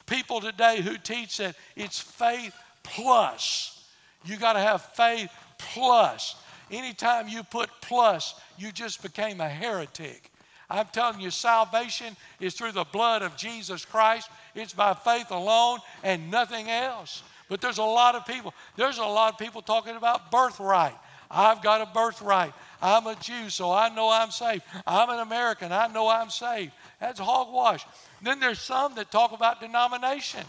people 0.06 0.40
today 0.40 0.80
who 0.80 0.96
teach 0.96 1.38
that 1.38 1.56
it's 1.74 1.98
faith 1.98 2.54
plus. 2.86 3.84
You 4.24 4.36
got 4.36 4.54
to 4.54 4.60
have 4.60 4.82
faith 4.94 5.30
plus. 5.58 6.36
Anytime 6.70 7.28
you 7.28 7.42
put 7.42 7.70
plus, 7.80 8.34
you 8.58 8.72
just 8.72 9.02
became 9.02 9.40
a 9.40 9.48
heretic. 9.48 10.30
I'm 10.68 10.86
telling 10.92 11.20
you, 11.20 11.30
salvation 11.30 12.16
is 12.40 12.54
through 12.54 12.72
the 12.72 12.84
blood 12.84 13.22
of 13.22 13.36
Jesus 13.36 13.84
Christ. 13.84 14.28
It's 14.54 14.72
by 14.72 14.94
faith 14.94 15.30
alone 15.30 15.78
and 16.02 16.30
nothing 16.30 16.68
else. 16.68 17.22
But 17.48 17.60
there's 17.60 17.78
a 17.78 17.84
lot 17.84 18.16
of 18.16 18.26
people, 18.26 18.52
there's 18.76 18.98
a 18.98 19.04
lot 19.04 19.32
of 19.32 19.38
people 19.38 19.62
talking 19.62 19.94
about 19.94 20.32
birthright. 20.32 20.96
I've 21.30 21.62
got 21.62 21.80
a 21.80 21.86
birthright. 21.86 22.52
I'm 22.82 23.06
a 23.06 23.14
Jew, 23.16 23.48
so 23.48 23.72
I 23.72 23.88
know 23.94 24.10
I'm 24.10 24.30
saved. 24.30 24.62
I'm 24.86 25.08
an 25.10 25.20
American, 25.20 25.72
I 25.72 25.86
know 25.86 26.08
I'm 26.08 26.30
saved. 26.30 26.72
That's 27.00 27.20
hogwash. 27.20 27.84
Then 28.22 28.40
there's 28.40 28.60
some 28.60 28.94
that 28.96 29.10
talk 29.10 29.32
about 29.32 29.60
denomination. 29.60 30.44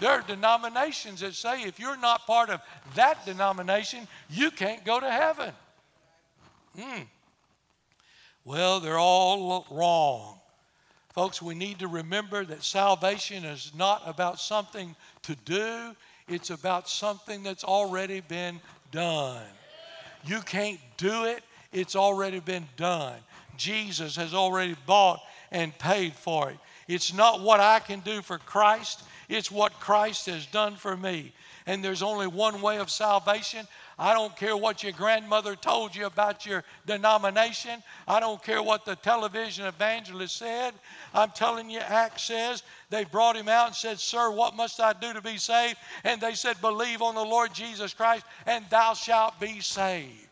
There 0.00 0.10
are 0.10 0.22
denominations 0.22 1.20
that 1.20 1.34
say 1.34 1.62
if 1.62 1.78
you're 1.78 1.98
not 1.98 2.26
part 2.26 2.50
of 2.50 2.60
that 2.94 3.24
denomination, 3.24 4.08
you 4.28 4.50
can't 4.50 4.84
go 4.84 4.98
to 4.98 5.10
heaven. 5.10 5.52
Hmm. 6.78 7.02
Well, 8.44 8.80
they're 8.80 8.98
all 8.98 9.66
wrong. 9.70 10.40
Folks, 11.14 11.42
we 11.42 11.54
need 11.54 11.78
to 11.80 11.88
remember 11.88 12.44
that 12.44 12.64
salvation 12.64 13.44
is 13.44 13.72
not 13.76 14.02
about 14.06 14.40
something 14.40 14.96
to 15.22 15.36
do, 15.44 15.94
it's 16.26 16.50
about 16.50 16.88
something 16.88 17.42
that's 17.42 17.64
already 17.64 18.20
been 18.20 18.60
done. 18.90 19.42
You 20.24 20.40
can't 20.40 20.80
do 20.96 21.24
it, 21.24 21.42
it's 21.72 21.96
already 21.96 22.40
been 22.40 22.66
done. 22.76 23.18
Jesus 23.56 24.16
has 24.16 24.32
already 24.32 24.74
bought 24.86 25.20
and 25.50 25.76
paid 25.78 26.14
for 26.14 26.50
it. 26.50 26.56
It's 26.88 27.12
not 27.12 27.40
what 27.40 27.60
I 27.60 27.78
can 27.78 28.00
do 28.00 28.22
for 28.22 28.38
Christ, 28.38 29.02
it's 29.32 29.50
what 29.50 29.80
Christ 29.80 30.26
has 30.26 30.44
done 30.46 30.76
for 30.76 30.96
me. 30.96 31.32
And 31.66 31.82
there's 31.82 32.02
only 32.02 32.26
one 32.26 32.60
way 32.60 32.78
of 32.78 32.90
salvation. 32.90 33.66
I 33.98 34.14
don't 34.14 34.36
care 34.36 34.56
what 34.56 34.82
your 34.82 34.92
grandmother 34.92 35.54
told 35.54 35.94
you 35.94 36.06
about 36.06 36.44
your 36.44 36.64
denomination. 36.86 37.82
I 38.06 38.20
don't 38.20 38.42
care 38.42 38.62
what 38.62 38.84
the 38.84 38.96
television 38.96 39.66
evangelist 39.66 40.36
said. 40.36 40.74
I'm 41.14 41.30
telling 41.30 41.70
you, 41.70 41.78
Acts 41.78 42.24
says 42.24 42.62
they 42.90 43.04
brought 43.04 43.36
him 43.36 43.48
out 43.48 43.68
and 43.68 43.76
said, 43.76 44.00
Sir, 44.00 44.30
what 44.30 44.56
must 44.56 44.80
I 44.80 44.92
do 44.92 45.12
to 45.12 45.22
be 45.22 45.38
saved? 45.38 45.78
And 46.04 46.20
they 46.20 46.34
said, 46.34 46.60
Believe 46.60 47.00
on 47.00 47.14
the 47.14 47.24
Lord 47.24 47.54
Jesus 47.54 47.94
Christ, 47.94 48.24
and 48.46 48.64
thou 48.70 48.94
shalt 48.94 49.38
be 49.40 49.60
saved. 49.60 50.31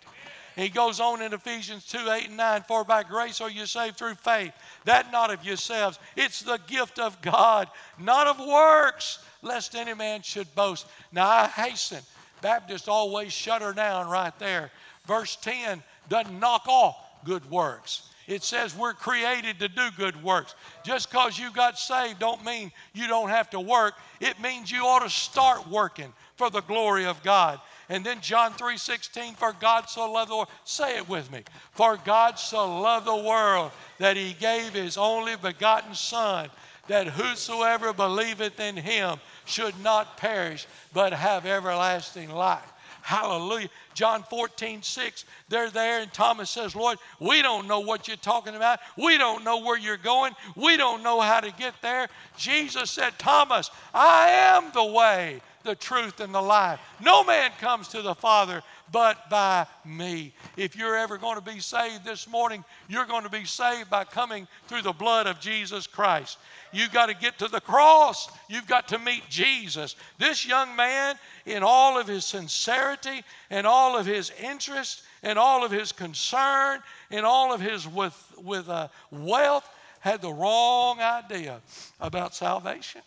He 0.61 0.69
goes 0.69 1.01
on 1.01 1.23
in 1.23 1.33
Ephesians 1.33 1.87
2 1.87 2.11
8 2.11 2.29
and 2.29 2.37
9 2.37 2.65
For 2.69 2.85
by 2.85 3.03
grace 3.03 3.41
are 3.41 3.49
you 3.49 3.65
saved 3.65 3.97
through 3.97 4.17
faith, 4.17 4.53
that 4.85 5.11
not 5.11 5.33
of 5.33 5.43
yourselves. 5.43 5.99
It's 6.17 6.43
the 6.43 6.59
gift 6.67 6.99
of 6.99 7.21
God, 7.23 7.69
not 7.99 8.27
of 8.27 8.47
works, 8.47 9.21
lest 9.41 9.75
any 9.75 9.95
man 9.95 10.21
should 10.21 10.55
boast. 10.55 10.87
Now 11.13 11.27
I 11.27 11.47
hasten. 11.47 12.01
Baptists 12.43 12.89
always 12.89 13.33
shut 13.33 13.63
her 13.63 13.73
down 13.73 14.11
right 14.11 14.39
there. 14.39 14.71
Verse 15.07 15.37
10 15.37 15.83
doesn't 16.11 16.39
knock 16.39 16.69
off 16.69 16.97
good 17.25 17.51
works. 17.51 18.11
It 18.27 18.43
says 18.43 18.77
we're 18.77 18.93
created 18.93 19.59
to 19.61 19.69
do 19.69 19.89
good 19.97 20.23
works. 20.23 20.55
Just 20.85 21.11
because 21.11 21.39
you 21.39 21.51
got 21.53 21.79
saved 21.79 22.19
don't 22.19 22.45
mean 22.45 22.71
you 22.93 23.07
don't 23.07 23.31
have 23.31 23.49
to 23.51 23.61
work. 23.61 23.95
It 24.21 24.39
means 24.41 24.71
you 24.71 24.85
ought 24.85 25.05
to 25.05 25.11
start 25.11 25.67
working 25.69 26.13
for 26.37 26.51
the 26.51 26.61
glory 26.61 27.07
of 27.07 27.23
God. 27.23 27.61
And 27.91 28.07
then 28.07 28.21
John 28.21 28.55
3:16, 28.55 29.37
for 29.37 29.53
God 29.53 29.91
so 29.91 30.11
loved 30.11 30.31
the 30.31 30.37
world. 30.37 30.49
Say 30.65 30.97
it 30.97 31.09
with 31.09 31.31
me. 31.31 31.43
For 31.73 31.97
God 31.97 32.39
so 32.39 32.81
loved 32.81 33.05
the 33.05 33.17
world 33.17 33.73
that 33.99 34.17
he 34.17 34.33
gave 34.33 34.73
his 34.75 34.97
only 34.97 35.35
begotten 35.37 35.97
Son, 35.97 36.49
that 36.87 37.09
whosoever 37.09 37.93
believeth 37.93 38.61
in 38.61 38.77
him 38.77 39.19
should 39.45 39.79
not 39.83 40.17
perish, 40.17 40.69
but 40.93 41.13
have 41.13 41.45
everlasting 41.45 42.31
life. 42.31 42.73
Hallelujah. 43.03 43.71
John 43.95 44.23
14, 44.23 44.83
6, 44.83 45.25
they're 45.49 45.71
there, 45.71 46.01
and 46.01 46.13
Thomas 46.13 46.51
says, 46.51 46.77
Lord, 46.77 46.99
we 47.19 47.43
don't 47.43 47.67
know 47.67 47.81
what 47.81 48.07
you're 48.07 48.17
talking 48.19 48.55
about. 48.55 48.79
We 48.97 49.19
don't 49.19 49.43
know 49.43 49.59
where 49.59 49.79
you're 49.79 49.97
going. 49.97 50.35
We 50.55 50.77
don't 50.77 51.03
know 51.03 51.21
how 51.21 51.41
to 51.41 51.51
get 51.51 51.75
there. 51.83 52.09
Jesus 52.37 52.91
said, 52.91 53.19
Thomas, 53.19 53.71
I 53.93 54.29
am 54.29 54.71
the 54.73 54.85
way, 54.85 55.41
the 55.63 55.75
truth, 55.75 56.21
and 56.21 56.35
the 56.35 56.41
life. 56.41 56.81
No 57.01 57.25
man 57.25 57.51
comes 57.61 57.89
to 57.89 58.03
the 58.03 58.15
Father 58.15 58.63
but 58.93 59.31
by 59.31 59.67
me. 59.85 60.35
If 60.57 60.77
you're 60.77 60.97
ever 60.97 61.19
going 61.19 61.37
to 61.37 61.43
be 61.43 61.61
saved 61.61 62.05
this 62.05 62.29
morning, 62.29 62.65
you're 62.89 63.07
going 63.07 63.23
to 63.25 63.31
be 63.31 63.45
saved 63.45 63.91
by 63.91 64.05
coming 64.05 64.49
through 64.67 64.83
the 64.83 64.93
blood 64.93 65.27
of 65.27 65.41
Jesus 65.41 65.87
Christ. 65.87 66.39
You've 66.73 66.93
got 66.93 67.07
to 67.07 67.15
get 67.15 67.39
to 67.39 67.49
the 67.49 67.61
cross. 67.61 68.29
You've 68.49 68.67
got 68.67 68.89
to 68.89 68.99
meet 68.99 69.23
Jesus. 69.29 69.97
This 70.19 70.47
young 70.47 70.75
man, 70.77 71.17
in 71.47 71.63
all 71.63 71.99
of 71.99 72.07
his 72.07 72.25
sincerity 72.25 73.23
and 73.51 73.67
all 73.67 73.97
of 73.97 74.07
his 74.07 74.33
interest 74.43 75.03
and 75.23 75.39
all 75.39 75.65
of 75.65 75.71
his 75.71 75.93
concern 75.93 76.81
and 77.11 77.27
all 77.27 77.53
of 77.53 77.61
his 77.61 77.87
with, 77.87 78.35
with 78.39 78.69
uh, 78.69 78.89
wealth, 79.11 79.69
had 80.01 80.23
the 80.23 80.33
wrong 80.33 80.99
idea 81.01 81.61
about 82.01 82.35
salvation. 82.35 83.03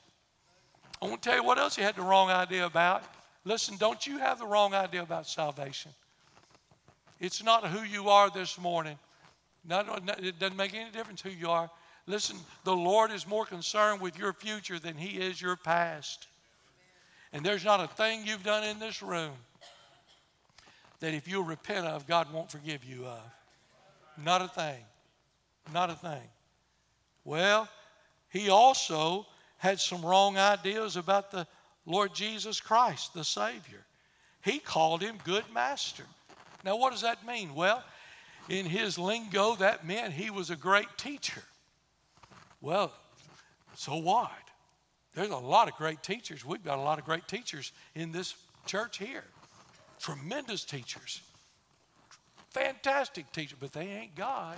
I 1.04 1.08
want 1.08 1.22
to 1.22 1.30
tell 1.30 1.38
you 1.38 1.44
what 1.44 1.60
else 1.60 1.76
he 1.76 1.82
had 1.82 1.98
the 1.98 2.02
wrong 2.02 2.30
idea 2.30 2.66
about. 2.66 3.04
Listen, 3.44 3.76
don't 3.76 4.08
you 4.08 4.20
have 4.20 4.40
the 4.40 4.46
wrong 4.46 4.74
idea 4.74 5.02
about 5.02 5.28
salvation. 5.28 5.92
It's 7.20 7.44
not 7.44 7.68
who 7.68 7.84
you 7.84 8.08
are 8.08 8.30
this 8.30 8.58
morning. 8.58 8.98
Not, 9.68 10.10
it 10.24 10.40
doesn't 10.40 10.56
make 10.56 10.74
any 10.74 10.92
difference 10.92 11.22
who 11.22 11.30
you 11.30 11.50
are. 11.50 11.70
Listen, 12.08 12.38
the 12.64 12.76
Lord 12.76 13.12
is 13.12 13.28
more 13.28 13.46
concerned 13.46 14.00
with 14.00 14.18
your 14.18 14.32
future 14.32 14.80
than 14.80 14.96
He 14.96 15.18
is 15.18 15.42
your 15.42 15.58
past. 15.58 16.28
And 17.34 17.46
there's 17.46 17.66
not 17.66 17.82
a 17.82 17.88
thing 17.88 18.26
you've 18.26 18.44
done 18.44 18.64
in 18.64 18.80
this 18.80 19.02
room 19.02 19.34
that 21.02 21.14
if 21.14 21.28
you'll 21.28 21.44
repent 21.44 21.86
of, 21.86 22.08
God 22.08 22.32
won't 22.32 22.50
forgive 22.50 22.86
you 22.86 23.06
of. 23.06 23.22
Not 24.24 24.42
a 24.42 24.48
thing. 24.48 24.86
Not 25.74 25.90
a 25.90 25.96
thing. 25.96 26.30
Well, 27.26 27.68
He 28.30 28.50
also 28.50 29.26
had 29.64 29.80
some 29.80 30.06
wrong 30.06 30.38
ideas 30.38 30.98
about 30.98 31.32
the 31.32 31.48
Lord 31.86 32.14
Jesus 32.14 32.60
Christ, 32.60 33.14
the 33.14 33.24
Savior. 33.24 33.86
He 34.44 34.60
called 34.60 35.02
him 35.02 35.16
good 35.24 35.46
master. 35.54 36.04
Now, 36.66 36.76
what 36.76 36.92
does 36.92 37.04
that 37.04 37.26
mean? 37.26 37.56
Well, 37.56 37.82
in 38.50 38.66
his 38.66 39.00
lingo, 39.00 39.56
that 39.56 39.88
meant 39.88 40.12
he 40.12 40.30
was 40.30 40.50
a 40.50 40.58
great 40.58 40.90
teacher. 40.98 41.42
Well, 42.60 42.92
so 43.74 43.96
what? 43.96 44.32
There's 45.16 45.30
a 45.30 45.38
lot 45.38 45.70
of 45.70 45.76
great 45.76 46.04
teachers. 46.04 46.44
We've 46.44 46.64
got 46.64 46.78
a 46.78 46.82
lot 46.82 47.00
of 47.00 47.06
great 47.06 47.30
teachers 47.30 47.72
in 47.96 48.12
this 48.12 48.36
church 48.66 48.98
here. 48.98 49.24
Tremendous 49.98 50.66
teachers. 50.66 51.22
Fantastic 52.50 53.32
teachers, 53.32 53.58
but 53.62 53.72
they 53.72 53.88
ain't 53.88 54.16
God. 54.16 54.58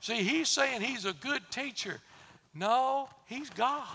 See, 0.00 0.22
he's 0.22 0.48
saying 0.48 0.80
he's 0.80 1.04
a 1.04 1.12
good 1.12 1.42
teacher. 1.50 2.00
No, 2.54 3.08
he's 3.26 3.50
God. 3.50 3.86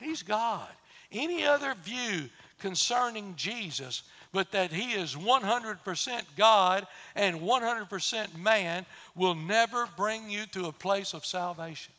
He's 0.00 0.22
God. 0.22 0.68
Any 1.12 1.44
other 1.44 1.74
view 1.82 2.28
concerning 2.58 3.34
Jesus, 3.36 4.02
but 4.32 4.50
that 4.52 4.72
he 4.72 4.92
is 4.92 5.14
100% 5.14 6.22
God 6.36 6.86
and 7.14 7.40
100% 7.40 8.38
man, 8.38 8.86
will 9.14 9.34
never 9.34 9.86
bring 9.96 10.30
you 10.30 10.46
to 10.46 10.66
a 10.66 10.72
place 10.72 11.14
of 11.14 11.26
salvation. 11.26 11.92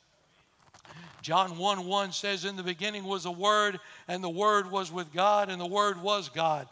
John 1.22 1.58
1 1.58 1.88
1 1.88 2.12
says, 2.12 2.46
In 2.46 2.56
the 2.56 2.62
beginning 2.62 3.04
was 3.04 3.24
the 3.24 3.32
Word, 3.32 3.80
and 4.08 4.24
the 4.24 4.30
Word 4.30 4.70
was 4.70 4.92
with 4.92 5.12
God, 5.12 5.50
and 5.50 5.60
the 5.60 5.66
Word 5.66 6.02
was 6.02 6.30
God. 6.30 6.68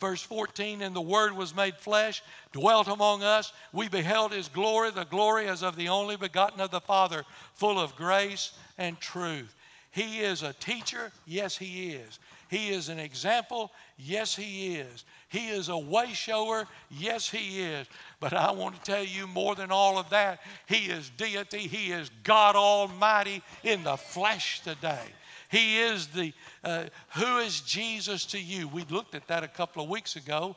Verse 0.00 0.22
14, 0.22 0.82
and 0.82 0.94
the 0.94 1.00
Word 1.00 1.32
was 1.32 1.56
made 1.56 1.76
flesh, 1.76 2.22
dwelt 2.52 2.86
among 2.86 3.22
us. 3.22 3.52
We 3.72 3.88
beheld 3.88 4.32
His 4.32 4.48
glory, 4.48 4.90
the 4.90 5.04
glory 5.04 5.48
as 5.48 5.62
of 5.62 5.74
the 5.74 5.88
only 5.88 6.16
begotten 6.16 6.60
of 6.60 6.70
the 6.70 6.80
Father, 6.80 7.24
full 7.54 7.80
of 7.80 7.96
grace 7.96 8.52
and 8.76 9.00
truth. 9.00 9.54
He 9.90 10.20
is 10.20 10.42
a 10.42 10.52
teacher. 10.52 11.10
Yes, 11.26 11.56
He 11.56 11.90
is. 11.90 12.20
He 12.48 12.68
is 12.68 12.88
an 12.88 13.00
example. 13.00 13.72
Yes, 13.98 14.36
He 14.36 14.76
is. 14.76 15.04
He 15.28 15.48
is 15.48 15.68
a 15.68 15.76
way 15.76 16.12
shower. 16.12 16.68
Yes, 16.90 17.28
He 17.28 17.60
is. 17.60 17.86
But 18.20 18.32
I 18.32 18.52
want 18.52 18.76
to 18.76 18.82
tell 18.82 19.04
you 19.04 19.26
more 19.26 19.56
than 19.56 19.72
all 19.72 19.98
of 19.98 20.10
that, 20.10 20.40
He 20.66 20.86
is 20.86 21.10
deity. 21.16 21.66
He 21.66 21.90
is 21.90 22.10
God 22.22 22.54
Almighty 22.54 23.42
in 23.64 23.82
the 23.82 23.96
flesh 23.96 24.60
today. 24.62 25.02
He 25.48 25.80
is 25.80 26.08
the, 26.08 26.32
uh, 26.62 26.84
who 27.16 27.38
is 27.38 27.60
Jesus 27.60 28.26
to 28.26 28.38
you? 28.38 28.68
We 28.68 28.84
looked 28.90 29.14
at 29.14 29.26
that 29.28 29.42
a 29.42 29.48
couple 29.48 29.82
of 29.82 29.88
weeks 29.88 30.16
ago, 30.16 30.56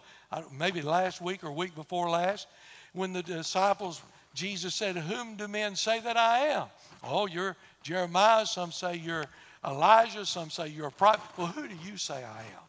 maybe 0.58 0.82
last 0.82 1.22
week 1.22 1.44
or 1.44 1.52
week 1.52 1.76
before 1.76 2.10
last, 2.10 2.48
when 2.94 3.14
the 3.14 3.24
disciples, 3.24 4.02
Jesus 4.34 4.76
said, 4.76 4.98
Whom 4.98 5.36
do 5.36 5.48
men 5.48 5.76
say 5.76 6.02
that 6.02 6.18
I 6.18 6.40
am? 6.48 6.68
Oh, 7.04 7.26
you're 7.26 7.56
Jeremiah, 7.84 8.46
some 8.46 8.72
say 8.72 8.98
you're 8.98 9.26
Elijah, 9.66 10.26
some 10.26 10.50
say 10.50 10.68
you're 10.68 10.88
a 10.88 10.92
prophet. 10.92 11.22
Well, 11.38 11.48
who 11.48 11.68
do 11.68 11.76
you 11.86 11.96
say 11.96 12.16
I 12.16 12.40
am? 12.40 12.64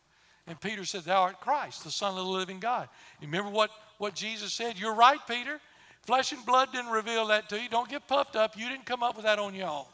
And 0.47 0.61
Peter 0.61 0.85
said, 0.85 1.03
Thou 1.03 1.23
art 1.23 1.41
Christ, 1.41 1.85
the 1.85 1.91
Son 1.91 2.11
of 2.11 2.25
the 2.25 2.31
living 2.31 2.61
God. 2.61 2.89
You 3.21 3.27
remember 3.27 3.51
what, 3.51 3.71
what 3.99 4.15
Jesus 4.15 4.53
said? 4.53 4.79
You're 4.79 4.95
right, 4.95 5.21
Peter. 5.29 5.61
Flesh 6.03 6.33
and 6.33 6.45
blood 6.45 6.71
didn't 6.73 6.91
reveal 6.91 7.29
that 7.29 7.49
to 7.49 7.61
you. 7.61 7.69
Don't 7.69 7.89
get 7.89 8.07
puffed 8.09 8.35
up. 8.35 8.59
You 8.59 8.69
didn't 8.69 8.87
come 8.87 9.03
up 9.03 9.17
with 9.17 9.25
that 9.25 9.39
on 9.39 9.55
your 9.55 9.69
own. 9.69 9.85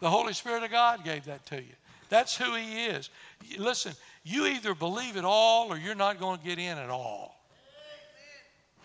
The 0.00 0.10
Holy 0.10 0.32
Spirit 0.32 0.62
of 0.62 0.70
God 0.70 1.04
gave 1.04 1.24
that 1.26 1.46
to 1.46 1.56
you. 1.56 1.74
That's 2.08 2.36
who 2.36 2.54
He 2.54 2.86
is. 2.86 3.10
Listen, 3.58 3.92
you 4.24 4.46
either 4.46 4.74
believe 4.74 5.16
it 5.16 5.24
all 5.24 5.72
or 5.72 5.78
you're 5.78 5.94
not 5.94 6.18
going 6.18 6.38
to 6.38 6.44
get 6.44 6.58
in 6.58 6.76
at 6.78 6.90
all. 6.90 7.36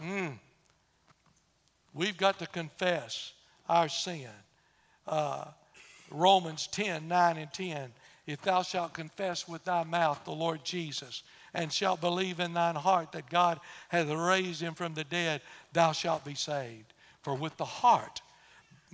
Mm. 0.02 0.38
We've 1.94 2.18
got 2.18 2.40
to 2.40 2.48
confess 2.48 3.34
our 3.70 3.88
sin. 3.88 4.30
Uh, 5.08 5.46
Romans 6.12 6.68
10 6.68 7.08
9 7.08 7.38
and 7.38 7.54
10. 7.54 7.92
If 8.28 8.42
thou 8.42 8.64
shalt 8.64 8.94
confess 8.94 9.48
with 9.48 9.64
thy 9.64 9.84
mouth 9.84 10.24
the 10.26 10.32
Lord 10.32 10.64
Jesus, 10.64 11.24
and 11.56 11.72
shalt 11.72 12.02
believe 12.02 12.40
in 12.40 12.54
thine 12.54 12.76
heart 12.76 13.12
that 13.14 13.30
God 13.30 13.60
hath 13.90 14.10
raised 14.10 14.62
him 14.62 14.74
from 14.74 14.94
the 14.94 15.04
dead, 15.06 15.42
thou 15.74 15.94
shalt 15.94 16.26
be 16.26 16.36
saved. 16.36 16.94
For 17.22 17.34
with 17.34 17.56
the 17.58 17.66
heart 17.66 18.22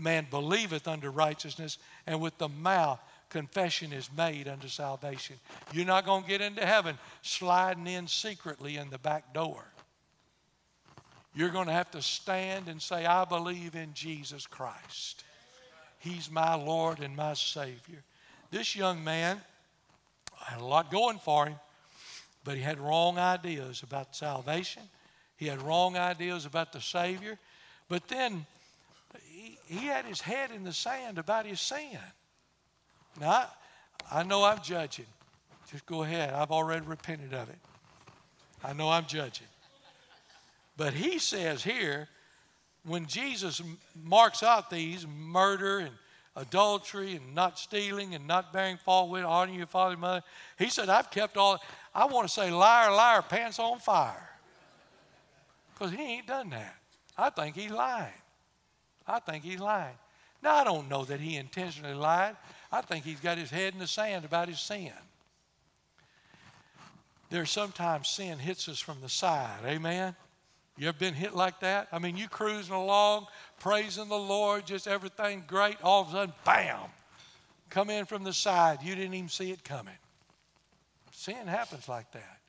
man 0.01 0.27
believeth 0.29 0.87
unto 0.87 1.09
righteousness, 1.09 1.77
and 2.07 2.19
with 2.19 2.37
the 2.37 2.49
mouth 2.49 2.99
confession 3.29 3.93
is 3.93 4.09
made 4.15 4.47
unto 4.47 4.67
salvation. 4.67 5.37
You're 5.71 5.85
not 5.85 6.05
going 6.05 6.23
to 6.23 6.27
get 6.27 6.41
into 6.41 6.65
heaven 6.65 6.97
sliding 7.21 7.87
in 7.87 8.07
secretly 8.07 8.77
in 8.77 8.89
the 8.89 8.97
back 8.97 9.33
door. 9.33 9.63
You're 11.33 11.49
going 11.49 11.67
to 11.67 11.73
have 11.73 11.91
to 11.91 12.01
stand 12.01 12.67
and 12.67 12.81
say, 12.81 13.05
I 13.05 13.23
believe 13.23 13.75
in 13.75 13.93
Jesus 13.93 14.45
Christ. 14.45 15.23
He's 15.97 16.29
my 16.29 16.55
Lord 16.55 16.99
and 16.99 17.15
my 17.15 17.35
Savior. 17.35 18.03
This 18.49 18.75
young 18.75 19.03
man 19.03 19.39
had 20.35 20.59
a 20.59 20.65
lot 20.65 20.91
going 20.91 21.19
for 21.19 21.45
him, 21.45 21.55
but 22.43 22.57
he 22.57 22.61
had 22.61 22.79
wrong 22.79 23.17
ideas 23.17 23.81
about 23.83 24.15
salvation. 24.15 24.83
He 25.37 25.47
had 25.47 25.61
wrong 25.61 25.95
ideas 25.95 26.45
about 26.45 26.73
the 26.73 26.81
Savior. 26.81 27.39
But 27.87 28.09
then 28.09 28.45
he, 29.79 29.85
had 29.87 30.05
his 30.05 30.21
head 30.21 30.51
in 30.51 30.63
the 30.63 30.73
sand 30.73 31.17
about 31.17 31.45
his 31.45 31.61
sin. 31.61 31.97
Now, 33.19 33.29
I, 33.29 34.19
I 34.19 34.23
know 34.23 34.43
I'm 34.43 34.61
judging. 34.61 35.05
Just 35.71 35.85
go 35.85 36.03
ahead. 36.03 36.33
I've 36.33 36.51
already 36.51 36.85
repented 36.85 37.33
of 37.33 37.49
it. 37.49 37.59
I 38.63 38.73
know 38.73 38.89
I'm 38.89 39.05
judging. 39.05 39.47
But 40.77 40.93
he 40.93 41.19
says 41.19 41.63
here, 41.63 42.09
when 42.83 43.05
Jesus 43.05 43.61
marks 44.03 44.43
out 44.43 44.69
these 44.69 45.05
murder 45.07 45.79
and 45.79 45.91
adultery 46.35 47.15
and 47.15 47.35
not 47.35 47.59
stealing 47.59 48.15
and 48.15 48.27
not 48.27 48.51
bearing 48.51 48.77
false 48.77 49.09
witness, 49.09 49.29
honoring 49.29 49.57
your 49.57 49.67
father 49.67 49.93
and 49.93 50.01
mother, 50.01 50.23
he 50.57 50.69
said, 50.69 50.89
I've 50.89 51.11
kept 51.11 51.37
all, 51.37 51.59
I 51.93 52.05
want 52.05 52.27
to 52.27 52.33
say, 52.33 52.51
liar, 52.51 52.91
liar, 52.91 53.21
pants 53.21 53.59
on 53.59 53.79
fire. 53.79 54.29
Because 55.73 55.93
he 55.93 56.01
ain't 56.01 56.27
done 56.27 56.49
that. 56.51 56.75
I 57.17 57.29
think 57.29 57.55
he's 57.55 57.71
lying. 57.71 58.13
I 59.11 59.19
think 59.19 59.43
he's 59.43 59.59
lying. 59.59 59.95
Now, 60.41 60.55
I 60.55 60.63
don't 60.63 60.89
know 60.89 61.05
that 61.05 61.19
he 61.19 61.35
intentionally 61.35 61.93
lied. 61.93 62.35
I 62.71 62.81
think 62.81 63.05
he's 63.05 63.19
got 63.19 63.37
his 63.37 63.51
head 63.51 63.73
in 63.73 63.79
the 63.79 63.87
sand 63.87 64.25
about 64.25 64.47
his 64.47 64.59
sin. 64.59 64.91
There's 67.29 67.51
sometimes 67.51 68.09
sin 68.09 68.39
hits 68.39 68.67
us 68.67 68.79
from 68.79 68.97
the 69.01 69.09
side. 69.09 69.59
Amen? 69.65 70.15
You 70.77 70.87
ever 70.87 70.97
been 70.97 71.13
hit 71.13 71.35
like 71.35 71.59
that? 71.59 71.87
I 71.91 71.99
mean, 71.99 72.17
you 72.17 72.27
cruising 72.27 72.73
along, 72.73 73.27
praising 73.59 74.09
the 74.09 74.17
Lord, 74.17 74.65
just 74.65 74.87
everything 74.87 75.43
great. 75.45 75.77
All 75.83 76.01
of 76.01 76.09
a 76.09 76.11
sudden, 76.11 76.33
bam, 76.43 76.89
come 77.69 77.89
in 77.89 78.05
from 78.05 78.23
the 78.23 78.33
side. 78.33 78.79
You 78.81 78.95
didn't 78.95 79.13
even 79.13 79.29
see 79.29 79.51
it 79.51 79.63
coming. 79.63 79.93
Sin 81.11 81.47
happens 81.47 81.87
like 81.87 82.11
that. 82.13 82.39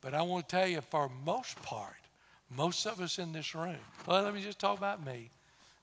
But 0.00 0.14
I 0.14 0.22
want 0.22 0.48
to 0.48 0.56
tell 0.56 0.66
you, 0.66 0.80
for 0.80 1.10
most 1.24 1.60
part, 1.62 1.94
most 2.56 2.86
of 2.86 3.00
us 3.00 3.18
in 3.18 3.32
this 3.32 3.54
room, 3.54 3.76
well, 4.06 4.22
let 4.22 4.34
me 4.34 4.42
just 4.42 4.58
talk 4.58 4.76
about 4.76 5.04
me. 5.04 5.30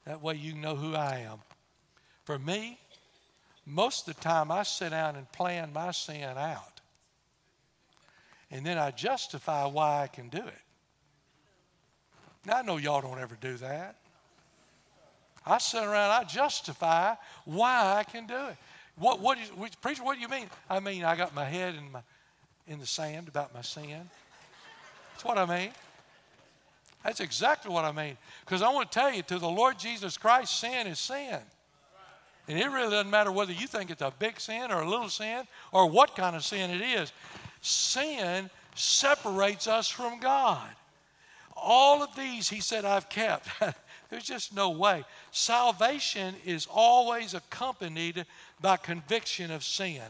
That 0.05 0.21
way 0.21 0.35
you 0.35 0.53
know 0.53 0.75
who 0.75 0.95
I 0.95 1.25
am. 1.29 1.39
For 2.23 2.37
me, 2.37 2.79
most 3.65 4.07
of 4.07 4.15
the 4.15 4.21
time 4.21 4.51
I 4.51 4.63
sit 4.63 4.91
down 4.91 5.15
and 5.15 5.31
plan 5.31 5.73
my 5.73 5.91
sin 5.91 6.23
out. 6.23 6.81
And 8.51 8.65
then 8.65 8.77
I 8.77 8.91
justify 8.91 9.65
why 9.65 10.03
I 10.03 10.07
can 10.07 10.29
do 10.29 10.37
it. 10.37 10.61
Now, 12.45 12.57
I 12.57 12.61
know 12.61 12.77
y'all 12.77 13.01
don't 13.01 13.19
ever 13.19 13.35
do 13.41 13.57
that. 13.57 13.95
I 15.45 15.57
sit 15.57 15.83
around, 15.83 16.11
I 16.11 16.23
justify 16.23 17.15
why 17.45 17.97
I 17.97 18.03
can 18.03 18.27
do 18.27 18.47
it. 18.47 18.57
What, 18.97 19.19
what 19.19 19.37
is, 19.39 19.51
preacher, 19.81 20.03
what 20.03 20.15
do 20.15 20.21
you 20.21 20.29
mean? 20.29 20.47
I 20.69 20.79
mean, 20.79 21.03
I 21.03 21.15
got 21.15 21.35
my 21.35 21.45
head 21.45 21.75
in, 21.75 21.91
my, 21.91 22.01
in 22.67 22.79
the 22.79 22.85
sand 22.85 23.27
about 23.27 23.53
my 23.53 23.61
sin. 23.61 24.09
That's 25.11 25.25
what 25.25 25.37
I 25.37 25.45
mean. 25.45 25.71
That's 27.05 27.19
exactly 27.19 27.71
what 27.71 27.85
I 27.85 27.91
mean. 27.91 28.17
Because 28.43 28.63
I 28.63 28.73
want 28.73 28.91
to 28.91 28.99
tell 28.99 29.13
you, 29.13 29.21
to 29.23 29.37
the 29.37 29.47
Lord 29.47 29.77
Jesus 29.77 30.17
Christ, 30.17 30.59
sin 30.59 30.87
is 30.87 30.97
sin. 30.97 31.37
And 32.47 32.59
it 32.59 32.65
really 32.65 32.89
doesn't 32.89 33.11
matter 33.11 33.31
whether 33.31 33.53
you 33.53 33.67
think 33.67 33.91
it's 33.91 34.01
a 34.01 34.11
big 34.17 34.39
sin 34.39 34.71
or 34.71 34.81
a 34.81 34.89
little 34.89 35.09
sin 35.09 35.43
or 35.71 35.87
what 35.87 36.15
kind 36.15 36.35
of 36.35 36.43
sin 36.43 36.71
it 36.71 36.81
is. 36.81 37.13
Sin 37.61 38.49
separates 38.73 39.67
us 39.67 39.87
from 39.87 40.19
God. 40.19 40.67
All 41.55 42.03
of 42.03 42.15
these, 42.15 42.49
he 42.49 42.59
said, 42.59 42.85
I've 42.85 43.07
kept. 43.07 43.49
There's 44.09 44.23
just 44.23 44.55
no 44.55 44.71
way. 44.71 45.03
Salvation 45.31 46.35
is 46.43 46.67
always 46.71 47.35
accompanied 47.35 48.25
by 48.59 48.77
conviction 48.77 49.51
of 49.51 49.63
sin. 49.63 50.01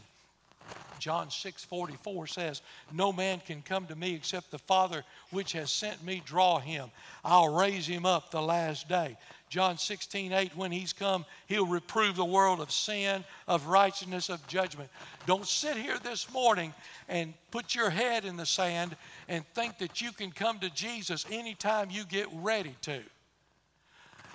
John 0.98 1.30
6 1.30 1.64
44 1.64 2.26
says, 2.26 2.62
No 2.92 3.12
man 3.12 3.40
can 3.46 3.62
come 3.62 3.86
to 3.86 3.96
me 3.96 4.14
except 4.14 4.50
the 4.50 4.58
Father 4.58 5.04
which 5.30 5.52
has 5.52 5.70
sent 5.70 6.02
me 6.02 6.22
draw 6.24 6.58
him. 6.58 6.90
I'll 7.24 7.54
raise 7.54 7.86
him 7.86 8.06
up 8.06 8.30
the 8.30 8.42
last 8.42 8.88
day. 8.88 9.16
John 9.48 9.78
16 9.78 10.32
8, 10.32 10.56
when 10.56 10.72
he's 10.72 10.92
come, 10.92 11.24
he'll 11.46 11.66
reprove 11.66 12.16
the 12.16 12.24
world 12.24 12.60
of 12.60 12.72
sin, 12.72 13.24
of 13.46 13.66
righteousness, 13.66 14.28
of 14.28 14.44
judgment. 14.48 14.90
Don't 15.26 15.46
sit 15.46 15.76
here 15.76 15.98
this 16.02 16.32
morning 16.32 16.74
and 17.08 17.32
put 17.50 17.74
your 17.74 17.90
head 17.90 18.24
in 18.24 18.36
the 18.36 18.46
sand 18.46 18.96
and 19.28 19.46
think 19.54 19.78
that 19.78 20.00
you 20.00 20.10
can 20.10 20.32
come 20.32 20.58
to 20.58 20.70
Jesus 20.70 21.24
anytime 21.30 21.88
you 21.90 22.04
get 22.04 22.26
ready 22.32 22.74
to. 22.82 23.00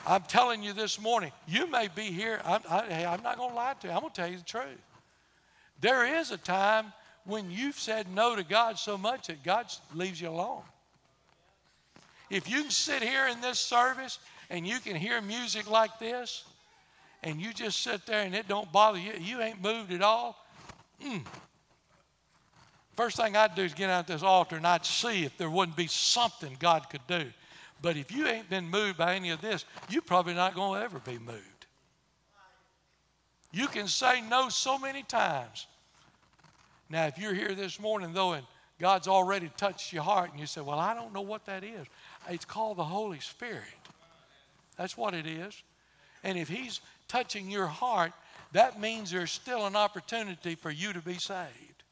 I'm 0.07 0.23
telling 0.23 0.63
you 0.63 0.73
this 0.73 0.99
morning, 0.99 1.31
you 1.47 1.67
may 1.67 1.89
be 1.93 2.03
here. 2.03 2.39
I'm, 2.45 2.61
I, 2.69 3.05
I'm 3.05 3.21
not 3.21 3.37
going 3.37 3.49
to 3.49 3.55
lie 3.55 3.75
to 3.81 3.87
you. 3.87 3.93
I'm 3.93 3.99
going 3.99 4.13
to 4.13 4.21
tell 4.21 4.31
you 4.31 4.37
the 4.37 4.43
truth. 4.43 4.79
There 5.81 6.19
is 6.19 6.31
a 6.31 6.37
time 6.37 6.93
when 7.25 7.51
you've 7.51 7.79
said 7.79 8.07
no 8.13 8.35
to 8.35 8.43
God 8.43 8.77
so 8.77 8.97
much 8.97 9.27
that 9.27 9.43
God 9.43 9.67
leaves 9.93 10.21
you 10.21 10.29
alone. 10.29 10.63
If 12.29 12.49
you 12.49 12.61
can 12.61 12.71
sit 12.71 13.03
here 13.03 13.27
in 13.27 13.41
this 13.41 13.59
service 13.59 14.19
and 14.49 14.65
you 14.65 14.79
can 14.79 14.95
hear 14.95 15.21
music 15.21 15.69
like 15.69 15.99
this, 15.99 16.45
and 17.23 17.39
you 17.39 17.53
just 17.53 17.81
sit 17.81 18.05
there 18.05 18.23
and 18.23 18.33
it 18.33 18.47
don't 18.47 18.71
bother 18.71 18.97
you, 18.97 19.13
you 19.19 19.41
ain't 19.41 19.61
moved 19.61 19.91
at 19.91 20.01
all. 20.01 20.43
Mm. 21.03 21.23
First 22.95 23.17
thing 23.17 23.35
I'd 23.35 23.55
do 23.55 23.63
is 23.63 23.73
get 23.73 23.89
out 23.89 24.07
this 24.07 24.23
altar 24.23 24.55
and 24.55 24.65
I'd 24.65 24.85
see 24.85 25.23
if 25.23 25.37
there 25.37 25.49
wouldn't 25.49 25.77
be 25.77 25.87
something 25.87 26.55
God 26.59 26.89
could 26.89 27.05
do. 27.07 27.25
But 27.81 27.97
if 27.97 28.11
you 28.11 28.27
ain't 28.27 28.49
been 28.49 28.69
moved 28.69 28.97
by 28.97 29.15
any 29.15 29.31
of 29.31 29.41
this, 29.41 29.65
you're 29.89 30.01
probably 30.01 30.33
not 30.33 30.55
going 30.55 30.79
to 30.79 30.85
ever 30.85 30.99
be 30.99 31.17
moved. 31.17 31.65
You 33.51 33.67
can 33.67 33.87
say 33.87 34.21
no 34.21 34.49
so 34.49 34.77
many 34.77 35.03
times. 35.03 35.67
Now, 36.91 37.07
if 37.07 37.17
you're 37.17 37.33
here 37.33 37.55
this 37.55 37.79
morning, 37.79 38.11
though, 38.11 38.33
and 38.33 38.45
God's 38.77 39.07
already 39.07 39.49
touched 39.55 39.93
your 39.93 40.03
heart, 40.03 40.31
and 40.31 40.39
you 40.39 40.45
say, 40.45 40.59
Well, 40.59 40.77
I 40.77 40.93
don't 40.93 41.13
know 41.13 41.21
what 41.21 41.45
that 41.45 41.63
is, 41.63 41.87
it's 42.29 42.43
called 42.43 42.77
the 42.77 42.83
Holy 42.83 43.21
Spirit. 43.21 43.63
That's 44.77 44.97
what 44.97 45.13
it 45.13 45.25
is. 45.25 45.63
And 46.23 46.37
if 46.37 46.49
He's 46.49 46.81
touching 47.07 47.49
your 47.49 47.67
heart, 47.67 48.11
that 48.51 48.79
means 48.79 49.09
there's 49.09 49.31
still 49.31 49.65
an 49.65 49.75
opportunity 49.77 50.55
for 50.55 50.69
you 50.69 50.91
to 50.91 50.99
be 50.99 51.13
saved. 51.13 51.83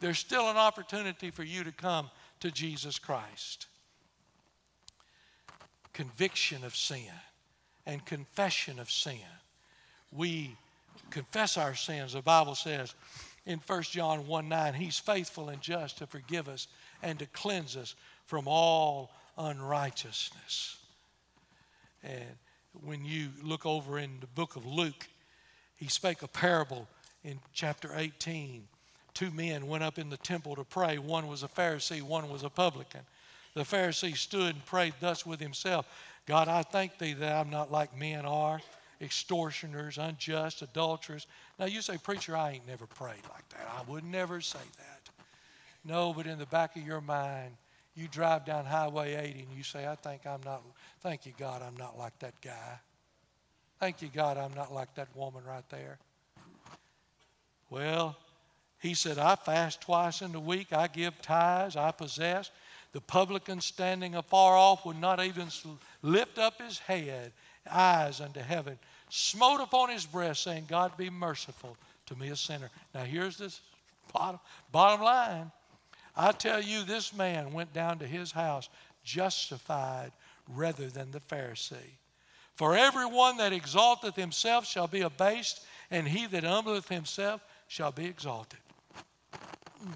There's 0.00 0.18
still 0.18 0.48
an 0.48 0.56
opportunity 0.56 1.30
for 1.30 1.42
you 1.42 1.62
to 1.64 1.72
come 1.72 2.10
to 2.40 2.50
Jesus 2.50 2.98
Christ 2.98 3.66
conviction 5.92 6.64
of 6.64 6.74
sin 6.74 7.12
and 7.84 8.02
confession 8.06 8.78
of 8.78 8.90
sin. 8.90 9.18
We 10.12 10.56
confess 11.10 11.58
our 11.58 11.74
sins. 11.74 12.14
The 12.14 12.22
Bible 12.22 12.54
says 12.54 12.94
in 13.50 13.58
1 13.66 13.82
John 13.82 14.26
1 14.26 14.48
9, 14.48 14.74
He's 14.74 14.98
faithful 14.98 15.48
and 15.48 15.60
just 15.60 15.98
to 15.98 16.06
forgive 16.06 16.48
us 16.48 16.68
and 17.02 17.18
to 17.18 17.26
cleanse 17.26 17.76
us 17.76 17.94
from 18.26 18.46
all 18.46 19.10
unrighteousness. 19.36 20.76
And 22.02 22.36
when 22.84 23.04
you 23.04 23.30
look 23.42 23.66
over 23.66 23.98
in 23.98 24.18
the 24.20 24.26
book 24.28 24.56
of 24.56 24.64
Luke, 24.64 25.08
he 25.76 25.88
spake 25.88 26.22
a 26.22 26.28
parable 26.28 26.86
in 27.24 27.40
chapter 27.52 27.90
18. 27.96 28.68
Two 29.14 29.30
men 29.30 29.66
went 29.66 29.82
up 29.82 29.98
in 29.98 30.10
the 30.10 30.16
temple 30.16 30.54
to 30.56 30.64
pray. 30.64 30.98
One 30.98 31.26
was 31.26 31.42
a 31.42 31.48
Pharisee, 31.48 32.02
one 32.02 32.28
was 32.30 32.42
a 32.42 32.50
publican. 32.50 33.00
The 33.54 33.62
Pharisee 33.62 34.16
stood 34.16 34.54
and 34.54 34.64
prayed 34.64 34.94
thus 35.00 35.26
with 35.26 35.40
himself 35.40 35.86
God, 36.26 36.46
I 36.46 36.62
thank 36.62 36.98
thee 36.98 37.14
that 37.14 37.36
I'm 37.36 37.50
not 37.50 37.72
like 37.72 37.98
men 37.98 38.24
are, 38.24 38.60
extortioners, 39.00 39.98
unjust, 39.98 40.62
adulterers. 40.62 41.26
Now 41.58 41.66
you 41.66 41.82
say, 41.82 41.96
Preacher, 41.98 42.36
I 42.36 42.52
ain't 42.52 42.68
never 42.68 42.86
prayed 42.86 43.22
like 43.30 43.48
that. 43.50 43.66
I 43.76 43.90
would 43.90 44.04
never 44.04 44.40
say 44.40 44.58
that. 44.78 45.10
No, 45.84 46.12
but 46.12 46.26
in 46.26 46.38
the 46.38 46.46
back 46.46 46.76
of 46.76 46.86
your 46.86 47.00
mind, 47.00 47.52
you 47.94 48.08
drive 48.08 48.44
down 48.44 48.64
Highway 48.64 49.14
80 49.14 49.40
and 49.40 49.56
you 49.56 49.62
say, 49.62 49.86
I 49.86 49.94
think 49.94 50.26
I'm 50.26 50.40
not, 50.44 50.62
thank 51.00 51.26
you, 51.26 51.32
God, 51.38 51.62
I'm 51.62 51.76
not 51.76 51.98
like 51.98 52.18
that 52.20 52.34
guy. 52.42 52.78
Thank 53.78 54.02
you, 54.02 54.08
God, 54.14 54.36
I'm 54.36 54.54
not 54.54 54.72
like 54.72 54.94
that 54.96 55.08
woman 55.16 55.42
right 55.46 55.68
there. 55.70 55.98
Well, 57.70 58.16
he 58.78 58.94
said, 58.94 59.18
I 59.18 59.36
fast 59.36 59.80
twice 59.80 60.22
in 60.22 60.32
the 60.32 60.40
week, 60.40 60.72
I 60.72 60.86
give 60.86 61.20
tithes, 61.22 61.76
I 61.76 61.90
possess. 61.90 62.50
The 62.92 63.00
publican 63.00 63.60
standing 63.60 64.16
afar 64.16 64.56
off 64.56 64.84
would 64.84 65.00
not 65.00 65.22
even 65.24 65.48
lift 66.02 66.38
up 66.38 66.60
his 66.60 66.78
head, 66.78 67.32
eyes 67.70 68.20
unto 68.20 68.40
heaven, 68.40 68.78
smote 69.08 69.60
upon 69.60 69.90
his 69.90 70.06
breast, 70.06 70.42
saying, 70.42 70.66
God 70.68 70.96
be 70.96 71.10
merciful 71.10 71.76
to 72.06 72.16
me, 72.16 72.28
a 72.28 72.36
sinner. 72.36 72.70
Now, 72.94 73.04
here's 73.04 73.36
this 73.36 73.60
bottom, 74.12 74.40
bottom 74.72 75.04
line. 75.04 75.52
I 76.16 76.32
tell 76.32 76.60
you, 76.60 76.82
this 76.82 77.14
man 77.14 77.52
went 77.52 77.72
down 77.72 77.98
to 78.00 78.06
his 78.06 78.32
house 78.32 78.68
justified 79.04 80.12
rather 80.48 80.88
than 80.88 81.10
the 81.10 81.20
Pharisee. 81.20 81.96
For 82.56 82.76
everyone 82.76 83.38
that 83.38 83.52
exalteth 83.52 84.16
himself 84.16 84.66
shall 84.66 84.86
be 84.86 85.00
abased, 85.00 85.64
and 85.90 86.06
he 86.06 86.26
that 86.26 86.44
humbleth 86.44 86.88
himself 86.88 87.42
shall 87.68 87.92
be 87.92 88.04
exalted. 88.04 88.58
Mm. 89.82 89.94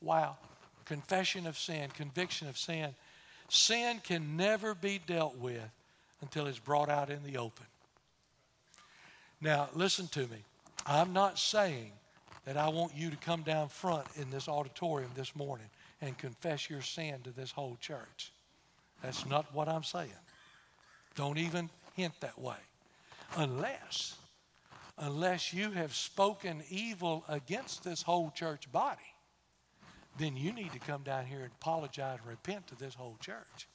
Wow. 0.00 0.36
Confession 0.84 1.46
of 1.46 1.58
sin, 1.58 1.90
conviction 1.90 2.48
of 2.48 2.56
sin. 2.56 2.94
Sin 3.48 4.00
can 4.02 4.36
never 4.36 4.74
be 4.74 5.00
dealt 5.06 5.36
with 5.36 5.60
until 6.22 6.46
it's 6.46 6.58
brought 6.58 6.88
out 6.88 7.10
in 7.10 7.22
the 7.24 7.36
open. 7.36 7.66
Now, 9.40 9.68
listen 9.74 10.06
to 10.08 10.20
me. 10.20 10.38
I'm 10.86 11.12
not 11.12 11.38
saying 11.38 11.92
that 12.44 12.56
I 12.56 12.68
want 12.68 12.94
you 12.96 13.10
to 13.10 13.16
come 13.16 13.42
down 13.42 13.68
front 13.68 14.06
in 14.16 14.30
this 14.30 14.48
auditorium 14.48 15.10
this 15.14 15.36
morning 15.36 15.66
and 16.00 16.16
confess 16.16 16.70
your 16.70 16.80
sin 16.80 17.20
to 17.24 17.30
this 17.30 17.50
whole 17.50 17.76
church. 17.80 18.32
That's 19.02 19.26
not 19.26 19.52
what 19.54 19.68
I'm 19.68 19.84
saying. 19.84 20.10
Don't 21.14 21.38
even 21.38 21.68
hint 21.94 22.14
that 22.20 22.40
way. 22.40 22.56
Unless, 23.36 24.16
unless 24.98 25.52
you 25.52 25.70
have 25.72 25.94
spoken 25.94 26.62
evil 26.70 27.24
against 27.28 27.84
this 27.84 28.02
whole 28.02 28.30
church 28.30 28.70
body, 28.70 29.00
then 30.18 30.36
you 30.36 30.52
need 30.52 30.72
to 30.72 30.78
come 30.78 31.02
down 31.02 31.26
here 31.26 31.40
and 31.40 31.50
apologize 31.60 32.18
and 32.20 32.28
repent 32.28 32.66
to 32.68 32.76
this 32.76 32.94
whole 32.94 33.16
church. 33.20 33.66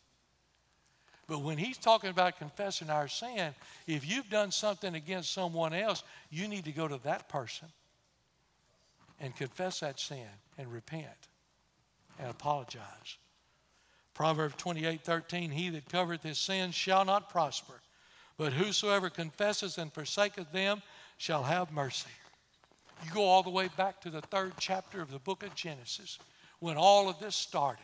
But 1.27 1.41
when 1.41 1.57
he's 1.57 1.77
talking 1.77 2.09
about 2.09 2.39
confessing 2.39 2.89
our 2.89 3.09
sin, 3.09 3.53
if 3.85 4.09
you've 4.09 4.29
done 4.29 4.51
something 4.51 4.95
against 4.95 5.33
someone 5.33 5.73
else, 5.73 6.03
you 6.29 6.47
need 6.47 6.65
to 6.65 6.71
go 6.71 6.87
to 6.87 6.97
that 7.03 7.27
person 7.27 7.67
and 9.19 9.35
confess 9.35 9.81
that 9.81 9.99
sin 9.99 10.27
and 10.57 10.71
repent 10.71 11.27
and 12.17 12.29
apologize. 12.29 13.17
Proverbs 14.13 14.55
28 14.57 15.01
13, 15.01 15.51
He 15.51 15.69
that 15.69 15.89
covereth 15.89 16.23
his 16.23 16.37
sins 16.37 16.73
shall 16.73 17.03
not 17.03 17.29
prosper, 17.29 17.81
but 18.37 18.53
whosoever 18.53 19.09
confesses 19.09 19.77
and 19.77 19.93
forsaketh 19.93 20.51
them 20.51 20.81
shall 21.17 21.43
have 21.43 21.71
mercy. 21.71 22.09
You 23.05 23.11
go 23.11 23.23
all 23.23 23.43
the 23.43 23.49
way 23.49 23.69
back 23.75 24.01
to 24.01 24.09
the 24.09 24.21
third 24.21 24.53
chapter 24.59 25.01
of 25.01 25.11
the 25.11 25.19
book 25.19 25.43
of 25.43 25.53
Genesis 25.53 26.17
when 26.59 26.77
all 26.77 27.09
of 27.09 27.19
this 27.19 27.35
started. 27.35 27.83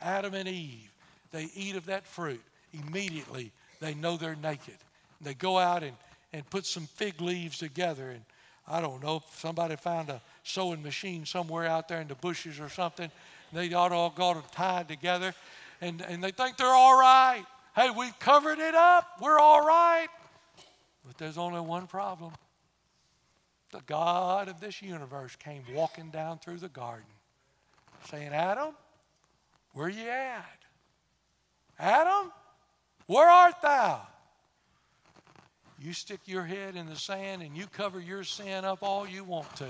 Adam 0.00 0.34
and 0.34 0.48
Eve, 0.48 0.90
they 1.30 1.48
eat 1.54 1.76
of 1.76 1.86
that 1.86 2.06
fruit. 2.06 2.42
Immediately, 2.86 3.52
they 3.80 3.94
know 3.94 4.16
they're 4.16 4.36
naked. 4.36 4.76
They 5.20 5.34
go 5.34 5.58
out 5.58 5.82
and, 5.82 5.96
and 6.32 6.48
put 6.50 6.66
some 6.66 6.86
fig 6.86 7.20
leaves 7.20 7.58
together. 7.58 8.10
And 8.10 8.22
I 8.66 8.80
don't 8.80 9.02
know 9.02 9.16
if 9.16 9.38
somebody 9.38 9.76
found 9.76 10.10
a 10.10 10.20
sewing 10.42 10.82
machine 10.82 11.24
somewhere 11.26 11.66
out 11.66 11.88
there 11.88 12.00
in 12.00 12.08
the 12.08 12.14
bushes 12.14 12.60
or 12.60 12.68
something. 12.68 13.10
They 13.52 13.72
ought 13.72 13.92
all 13.92 14.10
got 14.10 14.36
it 14.36 14.44
tied 14.52 14.88
together. 14.88 15.34
And, 15.80 16.02
and 16.02 16.22
they 16.22 16.30
think 16.30 16.56
they're 16.56 16.66
all 16.66 16.98
right. 16.98 17.44
Hey, 17.76 17.90
we've 17.90 18.18
covered 18.18 18.58
it 18.58 18.74
up. 18.74 19.18
We're 19.20 19.38
all 19.38 19.66
right. 19.66 20.08
But 21.06 21.18
there's 21.18 21.38
only 21.38 21.60
one 21.60 21.86
problem. 21.86 22.32
The 23.72 23.82
God 23.86 24.48
of 24.48 24.60
this 24.60 24.80
universe 24.80 25.36
came 25.36 25.62
walking 25.74 26.10
down 26.10 26.38
through 26.38 26.58
the 26.58 26.68
garden 26.68 27.04
saying, 28.08 28.32
Adam, 28.32 28.74
where 29.72 29.88
you 29.88 30.08
at? 30.08 30.58
Adam, 31.78 32.30
where 33.06 33.28
art 33.28 33.60
thou? 33.62 34.06
You 35.78 35.92
stick 35.92 36.20
your 36.24 36.44
head 36.44 36.76
in 36.76 36.86
the 36.86 36.96
sand 36.96 37.42
and 37.42 37.56
you 37.56 37.66
cover 37.66 38.00
your 38.00 38.24
sin 38.24 38.64
up 38.64 38.78
all 38.82 39.06
you 39.06 39.24
want 39.24 39.54
to. 39.56 39.68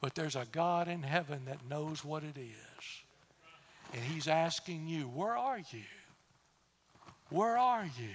But 0.00 0.14
there's 0.14 0.36
a 0.36 0.46
God 0.50 0.88
in 0.88 1.02
heaven 1.02 1.42
that 1.46 1.58
knows 1.68 2.04
what 2.04 2.24
it 2.24 2.36
is. 2.36 2.84
And 3.92 4.02
He's 4.02 4.28
asking 4.28 4.88
you, 4.88 5.02
Where 5.04 5.36
are 5.36 5.58
you? 5.58 5.82
Where 7.28 7.56
are 7.56 7.84
you? 7.84 8.08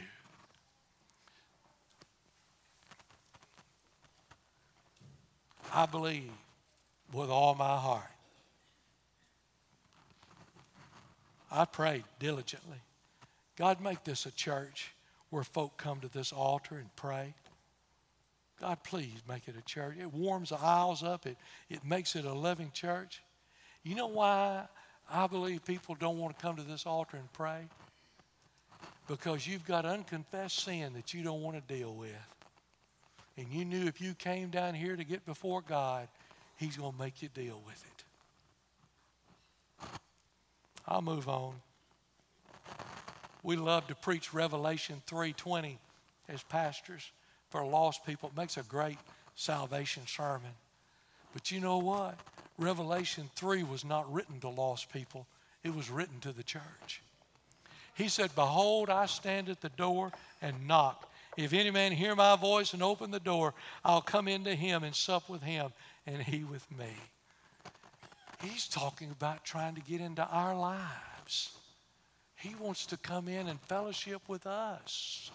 I 5.74 5.86
believe 5.86 6.32
with 7.14 7.30
all 7.30 7.56
my 7.56 7.78
heart. 7.78 8.04
I 11.52 11.66
prayed 11.66 12.04
diligently. 12.20 12.78
God, 13.58 13.82
make 13.82 14.04
this 14.04 14.26
a 14.26 14.32
church 14.32 14.92
where 15.30 15.44
folk 15.44 15.78
come 15.78 16.00
to 16.02 16.08
this 16.08 16.32
altar 16.32 16.76
and 16.76 16.94
pray. 16.96 17.34
God, 18.60 18.84
please 18.84 19.22
make 19.28 19.48
it 19.48 19.56
a 19.58 19.62
church. 19.62 19.96
It 20.00 20.14
warms 20.14 20.50
the 20.50 20.58
aisles 20.58 21.04
up, 21.04 21.26
it, 21.26 21.38
it 21.70 21.84
makes 21.84 22.16
it 22.16 22.26
a 22.26 22.34
living 22.34 22.72
church. 22.74 23.22
You 23.84 23.96
know 23.96 24.08
why 24.08 24.66
I 25.12 25.28
believe 25.28 25.66
people 25.66 25.96
don't 25.96 26.18
want 26.18 26.38
to 26.38 26.42
come 26.42 26.56
to 26.56 26.64
this 26.64 26.86
altar 26.86 27.18
and 27.18 27.32
pray? 27.34 27.68
Because 29.08 29.46
you've 29.46 29.66
got 29.66 29.86
unconfessed 29.86 30.64
sin 30.64 30.94
that 30.94 31.14
you 31.14 31.24
don't 31.24 31.42
want 31.42 31.56
to 31.56 31.74
deal 31.74 31.94
with. 31.94 32.12
And 33.38 33.48
you 33.52 33.66
knew 33.66 33.86
if 33.86 34.02
you 34.02 34.14
came 34.14 34.50
down 34.50 34.74
here 34.74 34.96
to 34.96 35.04
get 35.04 35.26
before 35.26 35.62
God, 35.62 36.08
He's 36.58 36.78
going 36.78 36.94
to 36.94 36.98
make 36.98 37.22
you 37.22 37.30
deal 37.30 37.62
with 37.66 37.84
it. 37.86 38.04
I'll 40.88 41.02
move 41.02 41.28
on. 41.28 41.56
We 43.46 43.58
love 43.58 43.86
to 43.88 43.96
preach 43.96 44.34
Revelation 44.34 45.04
3:20 45.06 45.78
as 46.28 46.42
pastors 46.42 47.12
for 47.52 47.64
lost 47.64 48.04
people. 48.04 48.30
It 48.30 48.36
makes 48.36 48.58
a 48.58 48.64
great 48.64 48.98
salvation 49.36 50.08
sermon. 50.08 50.56
But 51.32 51.52
you 51.52 51.60
know 51.60 51.78
what? 51.78 52.20
Revelation 52.58 53.30
3 53.36 53.62
was 53.62 53.86
not 53.86 54.12
written 54.12 54.40
to 54.40 54.50
lost 54.50 54.92
people, 54.92 55.28
it 55.64 55.76
was 55.76 55.92
written 55.92 56.20
to 56.22 56.32
the 56.32 56.42
church. 56.42 57.04
He 57.94 58.10
said, 58.10 58.34
Behold, 58.34 58.90
I 58.90 59.06
stand 59.06 59.48
at 59.48 59.62
the 59.62 59.70
door 59.70 60.12
and 60.42 60.68
knock. 60.68 61.08
If 61.38 61.54
any 61.54 61.70
man 61.70 61.92
hear 61.92 62.16
my 62.16 62.36
voice 62.36 62.74
and 62.74 62.82
open 62.82 63.12
the 63.12 63.20
door, 63.20 63.54
I'll 63.84 64.02
come 64.02 64.28
into 64.28 64.56
him 64.56 64.84
and 64.84 64.96
sup 64.96 65.30
with 65.30 65.44
him 65.44 65.72
and 66.08 66.24
he 66.24 66.44
with 66.44 66.66
me. 66.72 66.96
He's 68.42 68.68
talking 68.68 69.12
about 69.12 69.46
trying 69.46 69.76
to 69.76 69.82
get 69.82 70.02
into 70.02 70.26
our 70.26 70.56
lives. 70.56 71.52
He 72.46 72.54
wants 72.54 72.86
to 72.88 72.98
come 72.98 73.28
in 73.28 73.48
and 73.48 73.60
fellowship 73.62 74.22
with 74.28 74.46
us. 74.46 75.32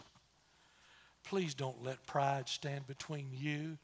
Please 1.25 1.55
don't 1.55 1.83
let 1.83 2.07
pride 2.07 2.49
stand 2.49 2.87
between 2.87 3.27
you 3.33 3.79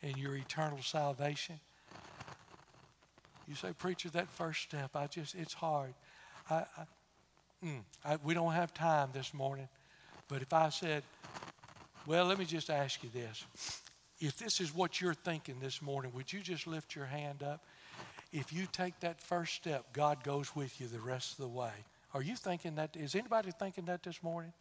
and 0.00 0.16
your 0.16 0.36
eternal 0.36 0.80
salvation. 0.80 1.58
You 3.48 3.56
say, 3.56 3.72
Preacher, 3.76 4.10
that 4.10 4.28
first 4.28 4.62
step, 4.62 4.90
I 4.94 5.08
just, 5.08 5.34
it's 5.34 5.54
hard. 5.54 5.92
I, 6.48 6.54
I, 6.54 7.66
mm, 7.66 7.80
I, 8.04 8.16
we 8.22 8.32
don't 8.32 8.52
have 8.52 8.72
time 8.72 9.08
this 9.12 9.34
morning. 9.34 9.68
But 10.28 10.42
if 10.42 10.52
I 10.52 10.68
said, 10.68 11.02
well, 12.06 12.26
let 12.26 12.38
me 12.38 12.44
just 12.44 12.70
ask 12.70 13.02
you 13.02 13.10
this. 13.12 13.44
If 14.20 14.38
this 14.38 14.60
is 14.60 14.72
what 14.72 15.00
you're 15.00 15.14
thinking 15.14 15.56
this 15.58 15.82
morning, 15.82 16.12
would 16.14 16.32
you 16.32 16.38
just 16.42 16.68
lift 16.68 16.94
your 16.94 17.06
hand 17.06 17.42
up? 17.42 17.60
If 18.32 18.52
you 18.52 18.66
take 18.70 19.00
that 19.00 19.20
first 19.20 19.54
step, 19.54 19.92
God 19.92 20.22
goes 20.22 20.54
with 20.54 20.80
you 20.80 20.86
the 20.86 21.00
rest 21.00 21.32
of 21.32 21.38
the 21.38 21.48
way. 21.48 21.72
Are 22.14 22.22
you 22.22 22.36
thinking 22.36 22.76
that? 22.76 22.96
Is 22.96 23.14
anybody 23.14 23.50
thinking 23.58 23.84
that 23.86 24.02
this 24.02 24.22
morning? 24.22 24.52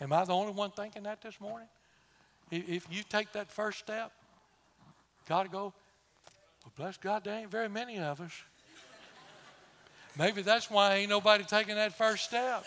Am 0.00 0.12
I 0.12 0.24
the 0.24 0.32
only 0.34 0.52
one 0.52 0.70
thinking 0.70 1.02
that 1.04 1.22
this 1.22 1.40
morning? 1.40 1.68
If 2.50 2.86
you 2.90 3.02
take 3.08 3.32
that 3.32 3.50
first 3.50 3.78
step, 3.78 4.12
God 5.28 5.46
will 5.46 5.52
go, 5.52 5.74
well, 6.64 6.72
bless 6.76 6.96
God, 6.96 7.24
there 7.24 7.38
ain't 7.38 7.50
very 7.50 7.68
many 7.68 7.98
of 7.98 8.20
us. 8.20 8.32
Maybe 10.18 10.42
that's 10.42 10.70
why 10.70 10.96
ain't 10.96 11.10
nobody 11.10 11.44
taking 11.44 11.76
that 11.76 11.96
first 11.96 12.24
step. 12.24 12.64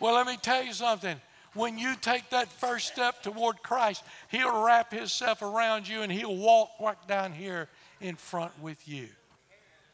Well, 0.00 0.14
let 0.14 0.26
me 0.26 0.36
tell 0.40 0.64
you 0.64 0.72
something. 0.72 1.20
When 1.54 1.76
you 1.76 1.94
take 2.00 2.30
that 2.30 2.50
first 2.50 2.88
step 2.88 3.22
toward 3.22 3.62
Christ, 3.62 4.02
He'll 4.28 4.64
wrap 4.64 4.92
Himself 4.92 5.42
around 5.42 5.86
you 5.86 6.00
and 6.00 6.10
He'll 6.10 6.34
walk 6.34 6.70
right 6.80 6.96
down 7.06 7.32
here 7.32 7.68
in 8.00 8.16
front 8.16 8.58
with 8.60 8.88
you. 8.88 9.08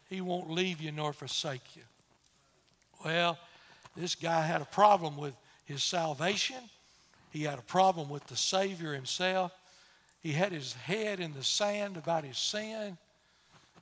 He 0.08 0.20
won't 0.20 0.50
leave 0.50 0.80
you 0.80 0.92
nor 0.92 1.12
forsake 1.12 1.76
you. 1.76 1.82
Well, 3.04 3.38
this 3.96 4.14
guy 4.14 4.42
had 4.42 4.60
a 4.60 4.66
problem 4.66 5.16
with 5.16 5.34
his 5.64 5.82
salvation. 5.82 6.56
He 7.30 7.42
had 7.42 7.58
a 7.58 7.62
problem 7.62 8.08
with 8.08 8.26
the 8.26 8.36
Savior 8.36 8.94
himself. 8.94 9.52
He 10.20 10.32
had 10.32 10.52
his 10.52 10.72
head 10.72 11.20
in 11.20 11.34
the 11.34 11.44
sand 11.44 11.96
about 11.96 12.24
his 12.24 12.38
sin. 12.38 12.96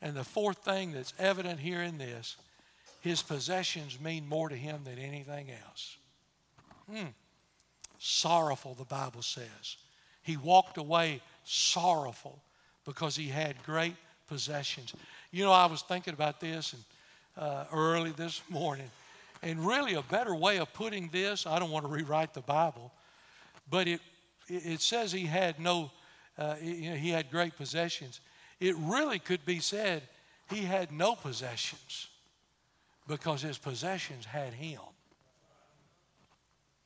And 0.03 0.15
the 0.15 0.25
fourth 0.25 0.59
thing 0.59 0.93
that's 0.93 1.15
evident 1.19 1.61
here 1.61 1.83
in 1.83 1.99
this, 1.99 2.37
his 3.01 3.23
possessions 3.23 4.01
mean 4.01 4.29
more 4.29 4.49
to 4.49 4.57
him 4.57 4.83
than 4.85 4.99
anything 4.99 5.51
else. 5.51 5.97
Hmm. 6.91 7.09
Sorrowful, 7.99 8.75
the 8.75 8.85
Bible 8.85 9.23
says. 9.23 9.77
He 10.23 10.37
walked 10.37 10.77
away 10.77 11.23
sorrowful 11.45 12.43
because 12.85 13.17
he 13.17 13.29
had 13.29 13.63
great 13.65 13.97
possessions. 14.29 14.93
You 15.31 15.45
know, 15.45 15.53
I 15.53 15.67
was 15.67 15.83
thinking 15.83 16.15
about 16.15 16.41
this, 16.41 16.73
and 16.73 16.83
uh, 17.37 17.65
early 17.73 18.11
this 18.11 18.43
morning. 18.51 18.91
And 19.43 19.67
really, 19.67 19.95
a 19.95 20.03
better 20.03 20.35
way 20.35 20.59
of 20.59 20.73
putting 20.73 21.09
this, 21.09 21.47
I 21.47 21.59
don't 21.59 21.71
want 21.71 21.85
to 21.85 21.91
rewrite 21.91 22.35
the 22.35 22.41
Bible, 22.41 22.93
but 23.71 23.87
it, 23.87 24.01
it 24.49 24.81
says 24.81 25.13
he 25.13 25.27
had 25.27 25.61
no, 25.61 25.91
uh, 26.39 26.57
you 26.61 26.91
know, 26.91 26.97
he 26.97 27.11
had 27.11 27.31
great 27.31 27.57
possessions. 27.57 28.21
It 28.61 28.75
really 28.79 29.19
could 29.19 29.45
be 29.45 29.61
said 29.61 30.03
he 30.51 30.63
had 30.63 30.93
no 30.93 31.15
possessions 31.15 32.09
because 33.07 33.43
his 33.43 33.59
possessions 33.59 34.25
had 34.25 34.53
him. 34.55 34.81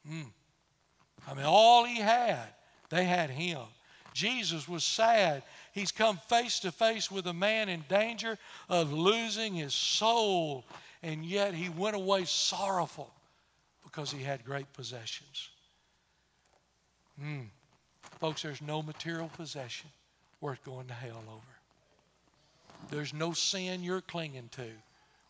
Mm. 0.09 0.27
I 1.29 1.35
mean, 1.35 1.45
all 1.45 1.85
he 1.85 1.99
had, 2.01 2.49
they 2.89 3.05
had 3.05 3.31
him. 3.31 3.61
Jesus 4.13 4.69
was 4.69 4.83
sad. 4.83 5.43
He's 5.73 5.93
come 5.93 6.19
face 6.29 6.61
to 6.61 6.73
face 6.73 7.11
with 7.11 7.27
a 7.27 7.33
man 7.33 7.69
in 7.69 7.85
danger 7.89 8.39
of 8.69 8.93
losing 8.93 9.55
his 9.55 9.75
soul, 9.75 10.65
and 11.03 11.25
yet 11.25 11.55
he 11.55 11.69
went 11.69 11.97
away 11.97 12.25
sorrowful 12.25 13.11
because 13.83 14.11
he 14.11 14.23
had 14.23 14.45
great 14.45 14.73
possessions. 14.73 15.49
Mm. 17.23 17.47
Folks, 18.21 18.43
there's 18.43 18.63
no 18.63 18.83
material 18.83 19.31
possession 19.37 19.91
worth 20.41 20.63
going 20.65 20.87
to 20.89 20.95
hell 20.95 21.23
over. 21.29 21.43
There's 22.91 23.13
no 23.13 23.33
sin 23.33 23.83
you're 23.83 24.01
clinging 24.01 24.49
to 24.53 24.67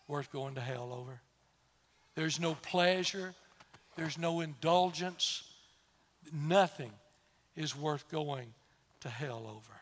worth 0.09 0.33
going 0.33 0.55
to 0.55 0.61
hell 0.61 0.93
over. 0.93 1.21
There's 2.15 2.41
no 2.41 2.55
pleasure, 2.55 3.35
there's 3.97 4.19
no 4.19 4.41
indulgence, 4.41 5.45
nothing 6.33 6.91
is 7.57 7.77
worth 7.77 8.09
going 8.11 8.53
to 9.01 9.09
hell 9.09 9.47
over. 9.49 9.81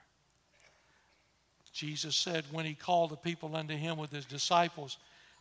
Jesus 1.72 2.16
said 2.16 2.44
when 2.50 2.64
he 2.64 2.74
called 2.74 3.10
the 3.10 3.16
people 3.16 3.54
unto 3.54 3.74
him 3.74 3.98
with 3.98 4.10
his 4.10 4.24
disciples, 4.24 4.98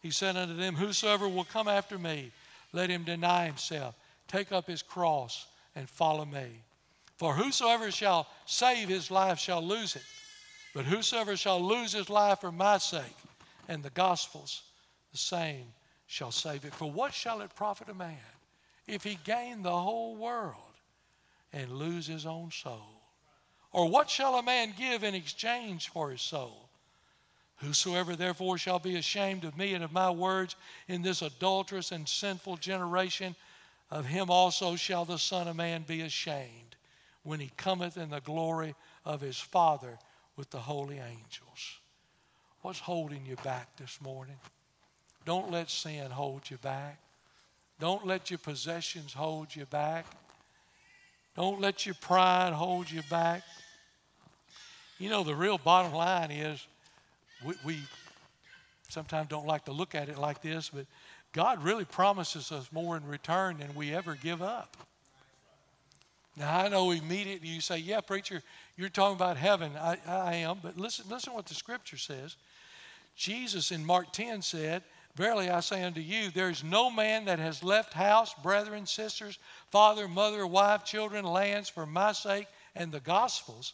he 0.08 0.12
said 0.12 0.38
unto 0.38 0.54
them, 0.54 0.74
Whosoever 0.74 1.28
will 1.28 1.43
come 1.43 1.67
after 1.67 2.00
me, 2.00 2.32
let 2.72 2.89
him 2.89 3.04
deny 3.04 3.46
himself, 3.46 3.93
take 4.30 4.54
up 4.54 4.65
his 4.65 4.82
cross, 4.82 5.48
and 5.76 5.89
follow 5.89 6.24
me. 6.24 6.63
For 7.17 7.34
whosoever 7.34 7.91
shall 7.91 8.26
save 8.46 8.88
his 8.88 9.12
life 9.12 9.38
shall 9.38 9.62
lose 9.62 9.98
it. 9.98 10.06
But 10.74 10.86
whosoever 10.86 11.36
shall 11.36 11.62
lose 11.62 11.91
his 11.91 12.10
life 12.10 12.39
for 12.39 12.54
my 12.54 12.78
sake 12.78 13.17
and 13.67 13.84
the 13.84 13.89
gospel's, 13.89 14.62
the 15.12 15.17
same 15.17 15.74
shall 16.06 16.32
save 16.32 16.63
it. 16.63 16.74
For 16.74 16.89
what 16.89 17.13
shall 17.13 17.41
it 17.41 17.54
profit 17.54 17.89
a 17.89 17.93
man 17.93 18.15
if 18.88 19.04
he 19.04 19.20
gain 19.26 19.62
the 19.62 19.78
whole 19.78 20.15
world 20.15 20.56
and 21.52 21.70
lose 21.70 22.08
his 22.08 22.26
own 22.26 22.50
soul? 22.52 23.02
Or 23.74 23.89
what 23.89 24.10
shall 24.10 24.36
a 24.36 24.43
man 24.43 24.74
give 24.78 25.04
in 25.04 25.15
exchange 25.15 25.89
for 25.89 26.12
his 26.12 26.22
soul? 26.22 26.66
Whosoever 27.58 28.15
therefore 28.15 28.58
shall 28.58 28.80
be 28.80 28.98
ashamed 28.98 29.43
of 29.43 29.58
me 29.58 29.74
and 29.74 29.84
of 29.84 29.91
my 29.91 30.12
words 30.12 30.56
in 30.88 31.02
this 31.02 31.22
adulterous 31.22 31.91
and 31.91 32.08
sinful 32.08 32.58
generation, 32.58 33.36
of 33.89 34.06
him 34.06 34.30
also 34.30 34.76
shall 34.76 35.06
the 35.06 35.17
Son 35.17 35.48
of 35.48 35.56
Man 35.56 35.84
be 35.88 36.02
ashamed 36.02 36.76
when 37.24 37.39
he 37.39 37.52
cometh 37.58 37.98
in 37.98 38.10
the 38.10 38.22
glory 38.22 38.76
of 39.06 39.22
his 39.22 39.39
Father 39.39 39.98
with 40.36 40.50
the 40.52 40.60
holy 40.60 41.00
angels. 41.00 41.80
What's 42.62 42.80
holding 42.80 43.26
you 43.26 43.38
back 43.43 43.76
this 43.78 44.00
morning? 44.02 44.38
Don't 45.26 45.52
let 45.52 45.70
sin 45.70 46.12
hold 46.12 46.50
you 46.50 46.58
back. 46.58 47.00
Don't 47.80 48.06
let 48.06 48.30
your 48.30 48.39
possessions 48.39 49.13
hold 49.13 49.56
you 49.56 49.65
back. 49.65 50.06
Don't 51.36 51.60
let 51.60 51.86
your 51.86 51.96
pride 51.96 52.54
hold 52.54 52.89
you 52.89 53.02
back. 53.10 53.43
You 55.00 55.10
know, 55.10 55.24
the 55.24 55.36
real 55.36 55.58
bottom 55.58 55.93
line 55.93 56.32
is 56.32 56.65
we, 57.45 57.54
we 57.63 57.80
sometimes 58.89 59.28
don't 59.28 59.47
like 59.47 59.65
to 59.65 59.71
look 59.71 59.95
at 59.95 60.10
it 60.10 60.17
like 60.17 60.41
this, 60.41 60.69
but 60.69 60.86
God 61.34 61.63
really 61.63 61.86
promises 61.86 62.52
us 62.52 62.71
more 62.71 62.97
in 62.97 63.06
return 63.06 63.58
than 63.60 63.76
we 63.76 63.93
ever 63.93 64.15
give 64.15 64.41
up. 64.41 64.78
Now, 66.36 66.60
I 66.60 66.69
know 66.69 66.91
immediately 66.91 67.50
you 67.50 67.62
say, 67.62 67.78
Yeah, 67.80 68.02
preacher, 68.02 68.41
you're 68.76 68.89
talking 68.89 69.15
about 69.15 69.38
heaven. 69.38 69.71
I, 69.76 69.97
I 70.08 70.36
am, 70.36 70.60
but 70.62 70.78
listen, 70.78 71.06
listen 71.10 71.34
what 71.34 71.47
the 71.47 71.56
scripture 71.56 71.97
says. 71.97 72.36
Jesus 73.15 73.71
in 73.71 73.84
Mark 73.84 74.13
10 74.13 74.43
said, 74.43 74.84
Verily 75.15 75.50
I 75.50 75.62
say 75.62 75.84
unto 75.84 76.00
you, 76.00 76.30
there 76.30 76.52
is 76.52 76.63
no 76.63 76.91
man 76.91 77.26
that 77.26 77.39
has 77.39 77.63
left 77.63 77.93
house, 77.93 78.36
brethren, 78.36 78.86
sisters, 78.86 79.39
father, 79.71 80.08
mother, 80.08 80.45
wife, 80.45 80.86
children, 80.86 81.26
lands 81.26 81.69
for 81.69 81.88
my 81.88 82.12
sake 82.12 82.45
and 82.76 82.91
the 82.91 83.00
gospel's, 83.00 83.73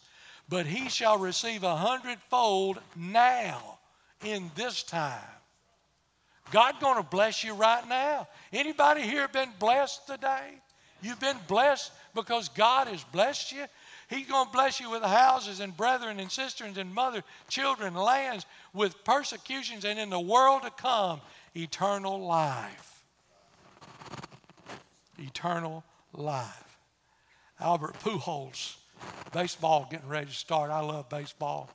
but 0.50 0.66
he 0.66 0.90
shall 0.90 1.18
receive 1.18 1.64
a 1.64 1.76
hundredfold 1.76 2.80
now 2.96 3.80
in 4.24 4.52
this 4.56 4.84
time. 4.84 5.20
God 6.52 6.80
going 6.80 6.98
to 6.98 7.04
bless 7.04 7.44
you 7.44 7.54
right 7.54 7.88
now. 7.88 8.28
Anybody 8.52 9.02
here 9.02 9.28
been 9.28 9.50
blessed 9.60 10.06
today? 10.08 10.62
You've 11.02 11.20
been 11.20 11.38
blessed 11.48 11.92
because 12.14 12.50
God 12.50 12.88
has 12.88 13.04
blessed 13.06 13.52
you. 13.52 13.66
He's 14.10 14.28
going 14.28 14.46
to 14.46 14.52
bless 14.52 14.80
you 14.80 14.90
with 14.90 15.02
houses 15.02 15.60
and 15.60 15.76
brethren 15.76 16.20
and 16.20 16.32
sisters 16.32 16.78
and 16.78 16.94
mother, 16.94 17.24
children, 17.50 17.96
lands, 17.96 18.46
with 18.74 19.04
persecutions, 19.04 19.86
and 19.86 19.98
in 19.98 20.10
the 20.10 20.20
world 20.20 20.62
to 20.64 20.70
come, 20.70 21.22
eternal 21.56 22.26
life. 22.26 23.04
Eternal 25.18 25.84
life. 26.14 26.78
Albert 27.60 27.96
Pujols, 28.00 28.76
baseball 29.32 29.88
getting 29.90 30.08
ready 30.08 30.28
to 30.28 30.34
start. 30.34 30.72
I 30.72 30.80
love 30.82 31.10
baseball. 31.10 31.70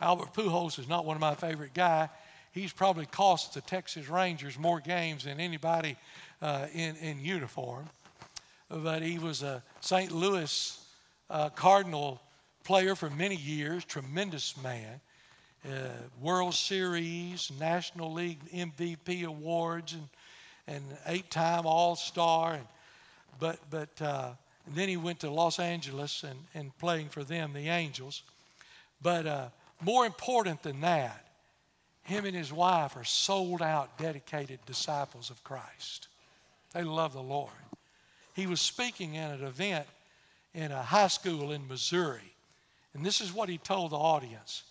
Albert 0.00 0.34
Pujols 0.34 0.78
is 0.78 0.88
not 0.88 1.04
one 1.04 1.16
of 1.16 1.20
my 1.20 1.34
favorite 1.34 1.74
guys. 1.74 2.08
He's 2.52 2.72
probably 2.72 3.06
cost 3.06 3.54
the 3.54 3.60
Texas 3.60 4.08
Rangers 4.08 4.58
more 4.58 4.80
games 4.80 5.24
than 5.24 5.40
anybody 5.40 5.96
uh, 6.40 6.66
in, 6.72 6.96
in 6.96 7.20
uniform 7.20 7.88
but 8.68 9.02
he 9.02 9.18
was 9.18 9.42
a 9.42 9.62
St. 9.80 10.12
Louis 10.12 10.78
uh, 11.30 11.50
Cardinal 11.50 12.20
player 12.64 12.94
for 12.94 13.10
many 13.10 13.36
years, 13.36 13.84
tremendous 13.84 14.60
man. 14.62 15.00
Uh, 15.64 15.88
World 16.20 16.54
Series, 16.54 17.50
National 17.58 18.12
League 18.12 18.38
MVP 18.52 19.24
awards, 19.24 19.94
and, 19.94 20.08
and 20.68 20.84
eight 21.06 21.30
time 21.30 21.66
All 21.66 21.96
Star. 21.96 22.58
But 23.40 23.58
but 23.70 24.00
uh, 24.00 24.30
and 24.66 24.74
then 24.74 24.88
he 24.88 24.96
went 24.96 25.20
to 25.20 25.30
Los 25.30 25.58
Angeles 25.58 26.24
and, 26.24 26.38
and 26.54 26.76
playing 26.78 27.08
for 27.08 27.24
them, 27.24 27.52
the 27.52 27.68
Angels. 27.68 28.22
But 29.00 29.26
uh, 29.26 29.48
more 29.80 30.04
important 30.06 30.62
than 30.62 30.80
that, 30.80 31.24
him 32.02 32.24
and 32.24 32.36
his 32.36 32.52
wife 32.52 32.96
are 32.96 33.04
sold 33.04 33.62
out, 33.62 33.98
dedicated 33.98 34.58
disciples 34.66 35.30
of 35.30 35.42
Christ. 35.44 36.08
They 36.72 36.82
love 36.82 37.12
the 37.12 37.22
Lord 37.22 37.50
he 38.36 38.46
was 38.46 38.60
speaking 38.60 39.16
at 39.16 39.40
an 39.40 39.46
event 39.46 39.86
in 40.54 40.70
a 40.70 40.82
high 40.82 41.08
school 41.08 41.52
in 41.52 41.66
Missouri. 41.66 42.34
And 42.92 43.04
this 43.04 43.22
is 43.22 43.32
what 43.32 43.48
he 43.48 43.56
told 43.56 43.92
the 43.92 43.96
audience 43.96 44.62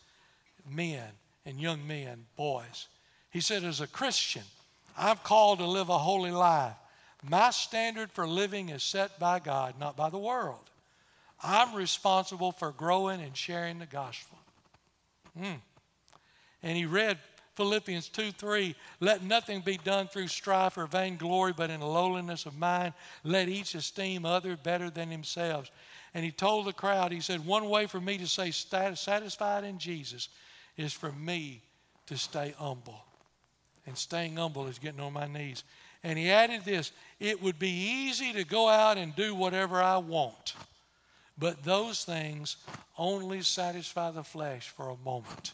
men 0.69 1.03
and 1.47 1.59
young 1.59 1.85
men, 1.87 2.25
boys. 2.37 2.87
He 3.31 3.41
said, 3.41 3.63
As 3.63 3.81
a 3.81 3.87
Christian, 3.87 4.43
I'm 4.95 5.17
called 5.17 5.59
to 5.59 5.65
live 5.65 5.89
a 5.89 5.97
holy 5.97 6.31
life. 6.31 6.75
My 7.23 7.49
standard 7.49 8.11
for 8.11 8.27
living 8.27 8.69
is 8.69 8.83
set 8.83 9.19
by 9.19 9.39
God, 9.39 9.75
not 9.79 9.95
by 9.95 10.09
the 10.09 10.17
world. 10.17 10.69
I'm 11.41 11.75
responsible 11.75 12.51
for 12.51 12.71
growing 12.71 13.21
and 13.21 13.35
sharing 13.35 13.79
the 13.79 13.85
gospel. 13.85 14.37
Mm. 15.39 15.59
And 16.63 16.77
he 16.77 16.85
read 16.85 17.17
Philippians 17.55 18.09
2 18.09 18.31
3, 18.31 18.75
let 18.99 19.23
nothing 19.23 19.61
be 19.61 19.77
done 19.77 20.07
through 20.07 20.27
strife 20.27 20.77
or 20.77 20.87
vainglory, 20.87 21.53
but 21.53 21.69
in 21.69 21.79
lowliness 21.79 22.45
of 22.45 22.57
mind. 22.57 22.93
Let 23.23 23.47
each 23.47 23.75
esteem 23.75 24.25
other 24.25 24.57
better 24.57 24.89
than 24.89 25.09
themselves. 25.09 25.71
And 26.13 26.23
he 26.23 26.31
told 26.31 26.65
the 26.65 26.73
crowd, 26.73 27.11
he 27.11 27.21
said, 27.21 27.45
One 27.45 27.69
way 27.69 27.87
for 27.87 28.01
me 28.01 28.17
to 28.17 28.27
say 28.27 28.51
satisfied 28.51 29.63
in 29.63 29.79
Jesus 29.79 30.29
is 30.77 30.91
for 30.91 31.11
me 31.11 31.61
to 32.07 32.17
stay 32.17 32.53
humble. 32.57 33.03
And 33.87 33.97
staying 33.97 34.35
humble 34.35 34.67
is 34.67 34.79
getting 34.79 34.99
on 34.99 35.13
my 35.13 35.27
knees. 35.27 35.63
And 36.05 36.19
he 36.19 36.29
added 36.29 36.63
this 36.63 36.91
it 37.19 37.41
would 37.41 37.57
be 37.57 37.71
easy 37.71 38.31
to 38.33 38.43
go 38.43 38.69
out 38.69 38.97
and 38.97 39.15
do 39.15 39.33
whatever 39.33 39.81
I 39.81 39.97
want, 39.97 40.53
but 41.37 41.63
those 41.63 42.05
things 42.05 42.57
only 42.95 43.41
satisfy 43.41 44.11
the 44.11 44.23
flesh 44.23 44.69
for 44.69 44.89
a 44.89 44.97
moment. 45.03 45.53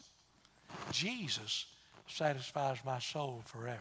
Jesus 0.92 1.68
satisfies 2.06 2.80
my 2.86 3.00
soul 3.00 3.42
forever. 3.46 3.80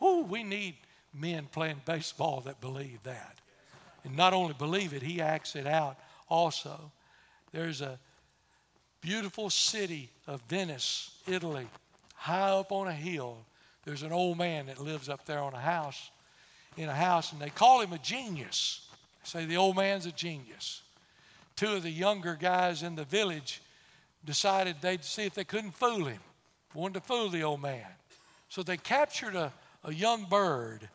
Oh, 0.00 0.22
we 0.24 0.42
need 0.42 0.76
men 1.12 1.46
playing 1.52 1.82
baseball 1.84 2.40
that 2.46 2.62
believe 2.62 3.02
that. 3.02 3.36
And 4.04 4.16
not 4.16 4.32
only 4.32 4.54
believe 4.54 4.94
it, 4.94 5.02
he 5.02 5.20
acts 5.20 5.56
it 5.56 5.66
out 5.66 5.98
also. 6.28 6.90
There's 7.52 7.82
a 7.82 7.98
beautiful 9.02 9.50
city 9.50 10.08
of 10.26 10.40
Venice, 10.48 11.10
Italy, 11.26 11.66
high 12.14 12.48
up 12.48 12.72
on 12.72 12.88
a 12.88 12.92
hill. 12.92 13.36
There's 13.84 14.02
an 14.02 14.12
old 14.12 14.38
man 14.38 14.66
that 14.66 14.80
lives 14.80 15.08
up 15.08 15.26
there 15.26 15.40
on 15.40 15.54
a 15.54 15.60
house, 15.60 16.10
in 16.76 16.88
a 16.88 16.94
house, 16.94 17.32
and 17.32 17.40
they 17.40 17.50
call 17.50 17.80
him 17.80 17.92
a 17.92 17.98
genius. 17.98 18.88
They 19.22 19.40
say 19.40 19.44
the 19.46 19.56
old 19.56 19.76
man's 19.76 20.06
a 20.06 20.12
genius. 20.12 20.82
Two 21.56 21.74
of 21.74 21.82
the 21.82 21.90
younger 21.90 22.34
guys 22.34 22.82
in 22.82 22.96
the 22.96 23.04
village 23.04 23.60
decided 24.24 24.76
they'd 24.80 25.04
see 25.04 25.24
if 25.24 25.34
they 25.34 25.44
couldn't 25.44 25.72
fool 25.72 26.06
him. 26.06 26.20
wanted 26.72 26.94
to 26.94 27.00
fool 27.00 27.28
the 27.28 27.42
old 27.42 27.60
man. 27.60 27.86
So 28.48 28.62
they 28.62 28.76
captured 28.76 29.36
a, 29.36 29.52
a 29.84 29.92
young 29.92 30.24
bird 30.24 30.88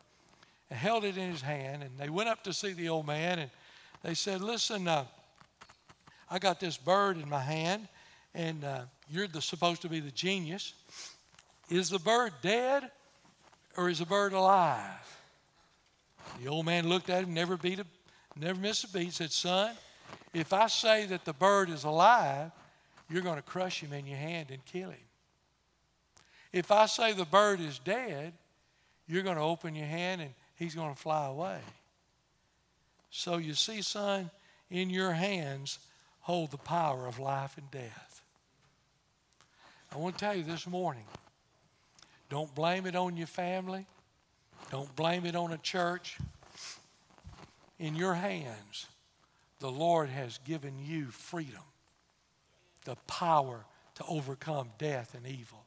and 0.68 0.78
held 0.78 1.04
it 1.04 1.16
in 1.16 1.30
his 1.30 1.40
hand, 1.40 1.82
and 1.82 1.92
they 1.98 2.08
went 2.08 2.28
up 2.28 2.42
to 2.44 2.52
see 2.52 2.72
the 2.72 2.88
old 2.88 3.06
man, 3.06 3.38
and 3.38 3.50
they 4.02 4.14
said, 4.14 4.40
Listen, 4.40 4.86
uh, 4.88 5.04
I 6.30 6.38
got 6.38 6.60
this 6.60 6.76
bird 6.76 7.18
in 7.18 7.28
my 7.28 7.40
hand, 7.40 7.88
and 8.34 8.64
uh, 8.64 8.80
you're 9.08 9.26
the, 9.26 9.42
supposed 9.42 9.82
to 9.82 9.88
be 9.88 10.00
the 10.00 10.12
genius. 10.12 10.74
Is 11.70 11.88
the 11.88 12.00
bird 12.00 12.32
dead 12.42 12.90
or 13.76 13.88
is 13.88 14.00
the 14.00 14.04
bird 14.04 14.32
alive? 14.32 14.84
The 16.42 16.48
old 16.48 16.66
man 16.66 16.88
looked 16.88 17.08
at 17.08 17.22
him, 17.22 17.32
never 17.32 17.56
beat 17.56 17.78
a, 17.78 17.86
never 18.36 18.58
missed 18.58 18.84
a 18.84 18.88
beat, 18.88 19.12
said, 19.12 19.30
Son, 19.30 19.74
if 20.34 20.52
I 20.52 20.66
say 20.66 21.06
that 21.06 21.24
the 21.24 21.32
bird 21.32 21.70
is 21.70 21.84
alive, 21.84 22.50
you're 23.08 23.22
going 23.22 23.36
to 23.36 23.42
crush 23.42 23.80
him 23.80 23.92
in 23.92 24.06
your 24.06 24.18
hand 24.18 24.50
and 24.50 24.64
kill 24.64 24.90
him. 24.90 24.98
If 26.52 26.72
I 26.72 26.86
say 26.86 27.12
the 27.12 27.24
bird 27.24 27.60
is 27.60 27.78
dead, 27.78 28.32
you're 29.06 29.22
going 29.22 29.36
to 29.36 29.42
open 29.42 29.74
your 29.74 29.86
hand 29.86 30.20
and 30.20 30.30
he's 30.56 30.74
going 30.74 30.92
to 30.92 31.00
fly 31.00 31.26
away. 31.26 31.58
So 33.10 33.38
you 33.38 33.54
see, 33.54 33.82
son, 33.82 34.30
in 34.70 34.90
your 34.90 35.12
hands 35.12 35.78
hold 36.20 36.50
the 36.50 36.58
power 36.58 37.06
of 37.06 37.18
life 37.18 37.56
and 37.56 37.70
death. 37.70 38.22
I 39.92 39.98
want 39.98 40.18
to 40.18 40.24
tell 40.24 40.34
you 40.34 40.44
this 40.44 40.66
morning 40.66 41.04
don't 42.30 42.54
blame 42.54 42.86
it 42.86 42.96
on 42.96 43.16
your 43.16 43.26
family, 43.26 43.84
don't 44.70 44.94
blame 44.96 45.26
it 45.26 45.36
on 45.36 45.52
a 45.52 45.58
church. 45.58 46.16
In 47.78 47.96
your 47.96 48.14
hands, 48.14 48.86
the 49.58 49.70
Lord 49.70 50.08
has 50.08 50.38
given 50.38 50.74
you 50.78 51.06
freedom, 51.06 51.62
the 52.84 52.96
power 53.06 53.64
to 53.96 54.04
overcome 54.08 54.68
death 54.78 55.14
and 55.14 55.26
evil, 55.26 55.64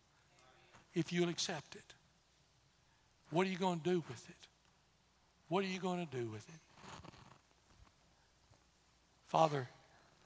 if 0.96 1.12
you'll 1.12 1.30
accept 1.30 1.76
it. 1.76 1.94
What 3.30 3.46
are 3.46 3.50
you 3.50 3.58
going 3.58 3.80
to 3.80 3.90
do 3.90 4.04
with 4.08 4.30
it? 4.30 4.36
What 5.50 5.64
are 5.64 5.68
you 5.68 5.80
going 5.80 6.06
to 6.06 6.18
do 6.18 6.28
with 6.28 6.48
it? 6.50 6.60
Father, 9.28 9.68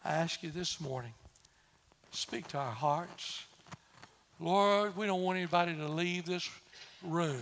I 0.04 0.14
ask 0.14 0.44
you 0.44 0.52
this 0.52 0.82
morning, 0.82 1.14
speak 2.12 2.48
to 2.50 2.58
our 2.58 2.72
hearts. 2.72 3.46
Lord, 4.40 4.96
we 4.96 5.08
don't 5.08 5.24
want 5.24 5.38
anybody 5.38 5.76
to 5.76 5.88
leave 5.88 6.26
this 6.26 6.50
room 7.04 7.42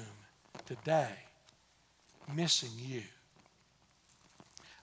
today 0.65 1.10
missing 2.34 2.71
you. 2.79 3.03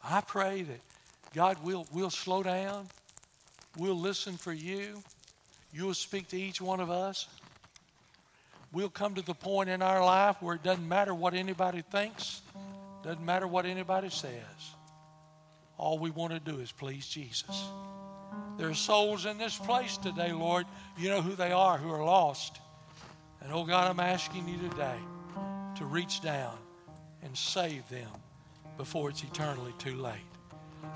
I 0.04 0.20
pray 0.20 0.62
that 0.62 0.80
God 1.34 1.62
will 1.64 1.86
will 1.92 2.10
slow 2.10 2.42
down. 2.42 2.88
We'll 3.78 3.98
listen 3.98 4.36
for 4.36 4.52
you. 4.52 5.02
You'll 5.72 5.94
speak 5.94 6.28
to 6.28 6.36
each 6.36 6.60
one 6.60 6.80
of 6.80 6.90
us. 6.90 7.26
We'll 8.72 8.90
come 8.90 9.14
to 9.14 9.22
the 9.22 9.34
point 9.34 9.70
in 9.70 9.80
our 9.82 10.04
life 10.04 10.36
where 10.40 10.54
it 10.56 10.62
doesn't 10.62 10.86
matter 10.86 11.14
what 11.14 11.34
anybody 11.34 11.82
thinks, 11.90 12.42
doesn't 13.02 13.24
matter 13.24 13.46
what 13.46 13.64
anybody 13.64 14.10
says. 14.10 14.32
All 15.78 15.98
we 15.98 16.10
want 16.10 16.32
to 16.32 16.40
do 16.40 16.58
is 16.58 16.72
please 16.72 17.06
Jesus. 17.06 17.64
There 18.62 18.70
are 18.70 18.74
souls 18.74 19.26
in 19.26 19.38
this 19.38 19.58
place 19.58 19.96
today, 19.96 20.30
Lord. 20.30 20.66
You 20.96 21.08
know 21.08 21.20
who 21.20 21.34
they 21.34 21.50
are, 21.50 21.78
who 21.78 21.90
are 21.90 22.04
lost. 22.04 22.60
And 23.40 23.52
oh 23.52 23.64
God, 23.64 23.90
I'm 23.90 23.98
asking 23.98 24.46
you 24.46 24.56
today 24.68 24.98
to 25.78 25.84
reach 25.84 26.22
down 26.22 26.56
and 27.24 27.36
save 27.36 27.88
them 27.88 28.08
before 28.76 29.10
it's 29.10 29.24
eternally 29.24 29.74
too 29.78 29.96
late. 29.96 30.14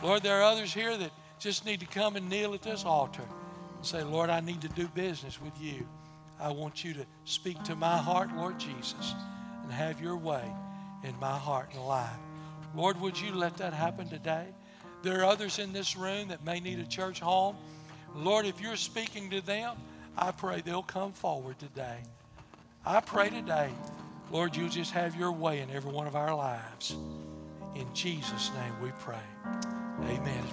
Lord, 0.01 0.23
there 0.23 0.37
are 0.37 0.45
others 0.45 0.73
here 0.73 0.97
that 0.97 1.11
just 1.41 1.67
need 1.67 1.81
to 1.81 1.87
come 1.87 2.15
and 2.15 2.29
kneel 2.29 2.55
at 2.55 2.63
this 2.63 2.85
altar 2.85 3.25
and 3.75 3.85
say, 3.85 4.05
Lord, 4.05 4.31
I 4.31 4.39
need 4.39 4.61
to 4.61 4.69
do 4.69 4.87
business 4.87 5.43
with 5.43 5.61
you. 5.61 5.89
I 6.39 6.53
want 6.53 6.85
you 6.85 6.95
to 6.95 7.07
speak 7.25 7.61
to 7.65 7.75
my 7.75 7.97
heart, 7.97 8.29
Lord 8.37 8.61
Jesus, 8.61 9.13
and 9.65 9.73
have 9.73 10.01
your 10.01 10.17
way 10.17 10.45
in 11.03 11.19
my 11.19 11.37
heart 11.37 11.71
and 11.75 11.85
life. 11.85 12.15
Lord, 12.77 13.01
would 13.01 13.21
you 13.21 13.35
let 13.35 13.57
that 13.57 13.73
happen 13.73 14.09
today? 14.09 14.47
There 15.03 15.21
are 15.21 15.25
others 15.25 15.59
in 15.59 15.73
this 15.73 15.97
room 15.97 16.29
that 16.29 16.45
may 16.45 16.61
need 16.61 16.79
a 16.79 16.87
church 16.87 17.21
home. 17.21 17.57
Lord, 18.15 18.47
if 18.47 18.61
you're 18.61 18.77
speaking 18.77 19.31
to 19.31 19.41
them, 19.41 19.77
I 20.17 20.31
pray 20.33 20.63
they'll 20.63 20.83
come 20.83 21.13
forward 21.13 21.59
today. 21.59 21.99
I 22.85 23.01
pray 23.01 23.31
today, 23.31 23.71
Lord, 24.31 24.57
you'll 24.57 24.69
just 24.69 24.93
have 24.93 25.17
your 25.17 25.33
way 25.33 25.61
in 25.61 25.71
every 25.71 25.93
one 25.93 26.07
of 26.07 26.17
our 26.17 26.35
lives. 26.35 26.97
In 27.75 27.87
Jesus' 27.93 28.51
name 28.55 28.73
we 28.83 28.91
pray. 29.01 29.17
Amen. 30.03 30.45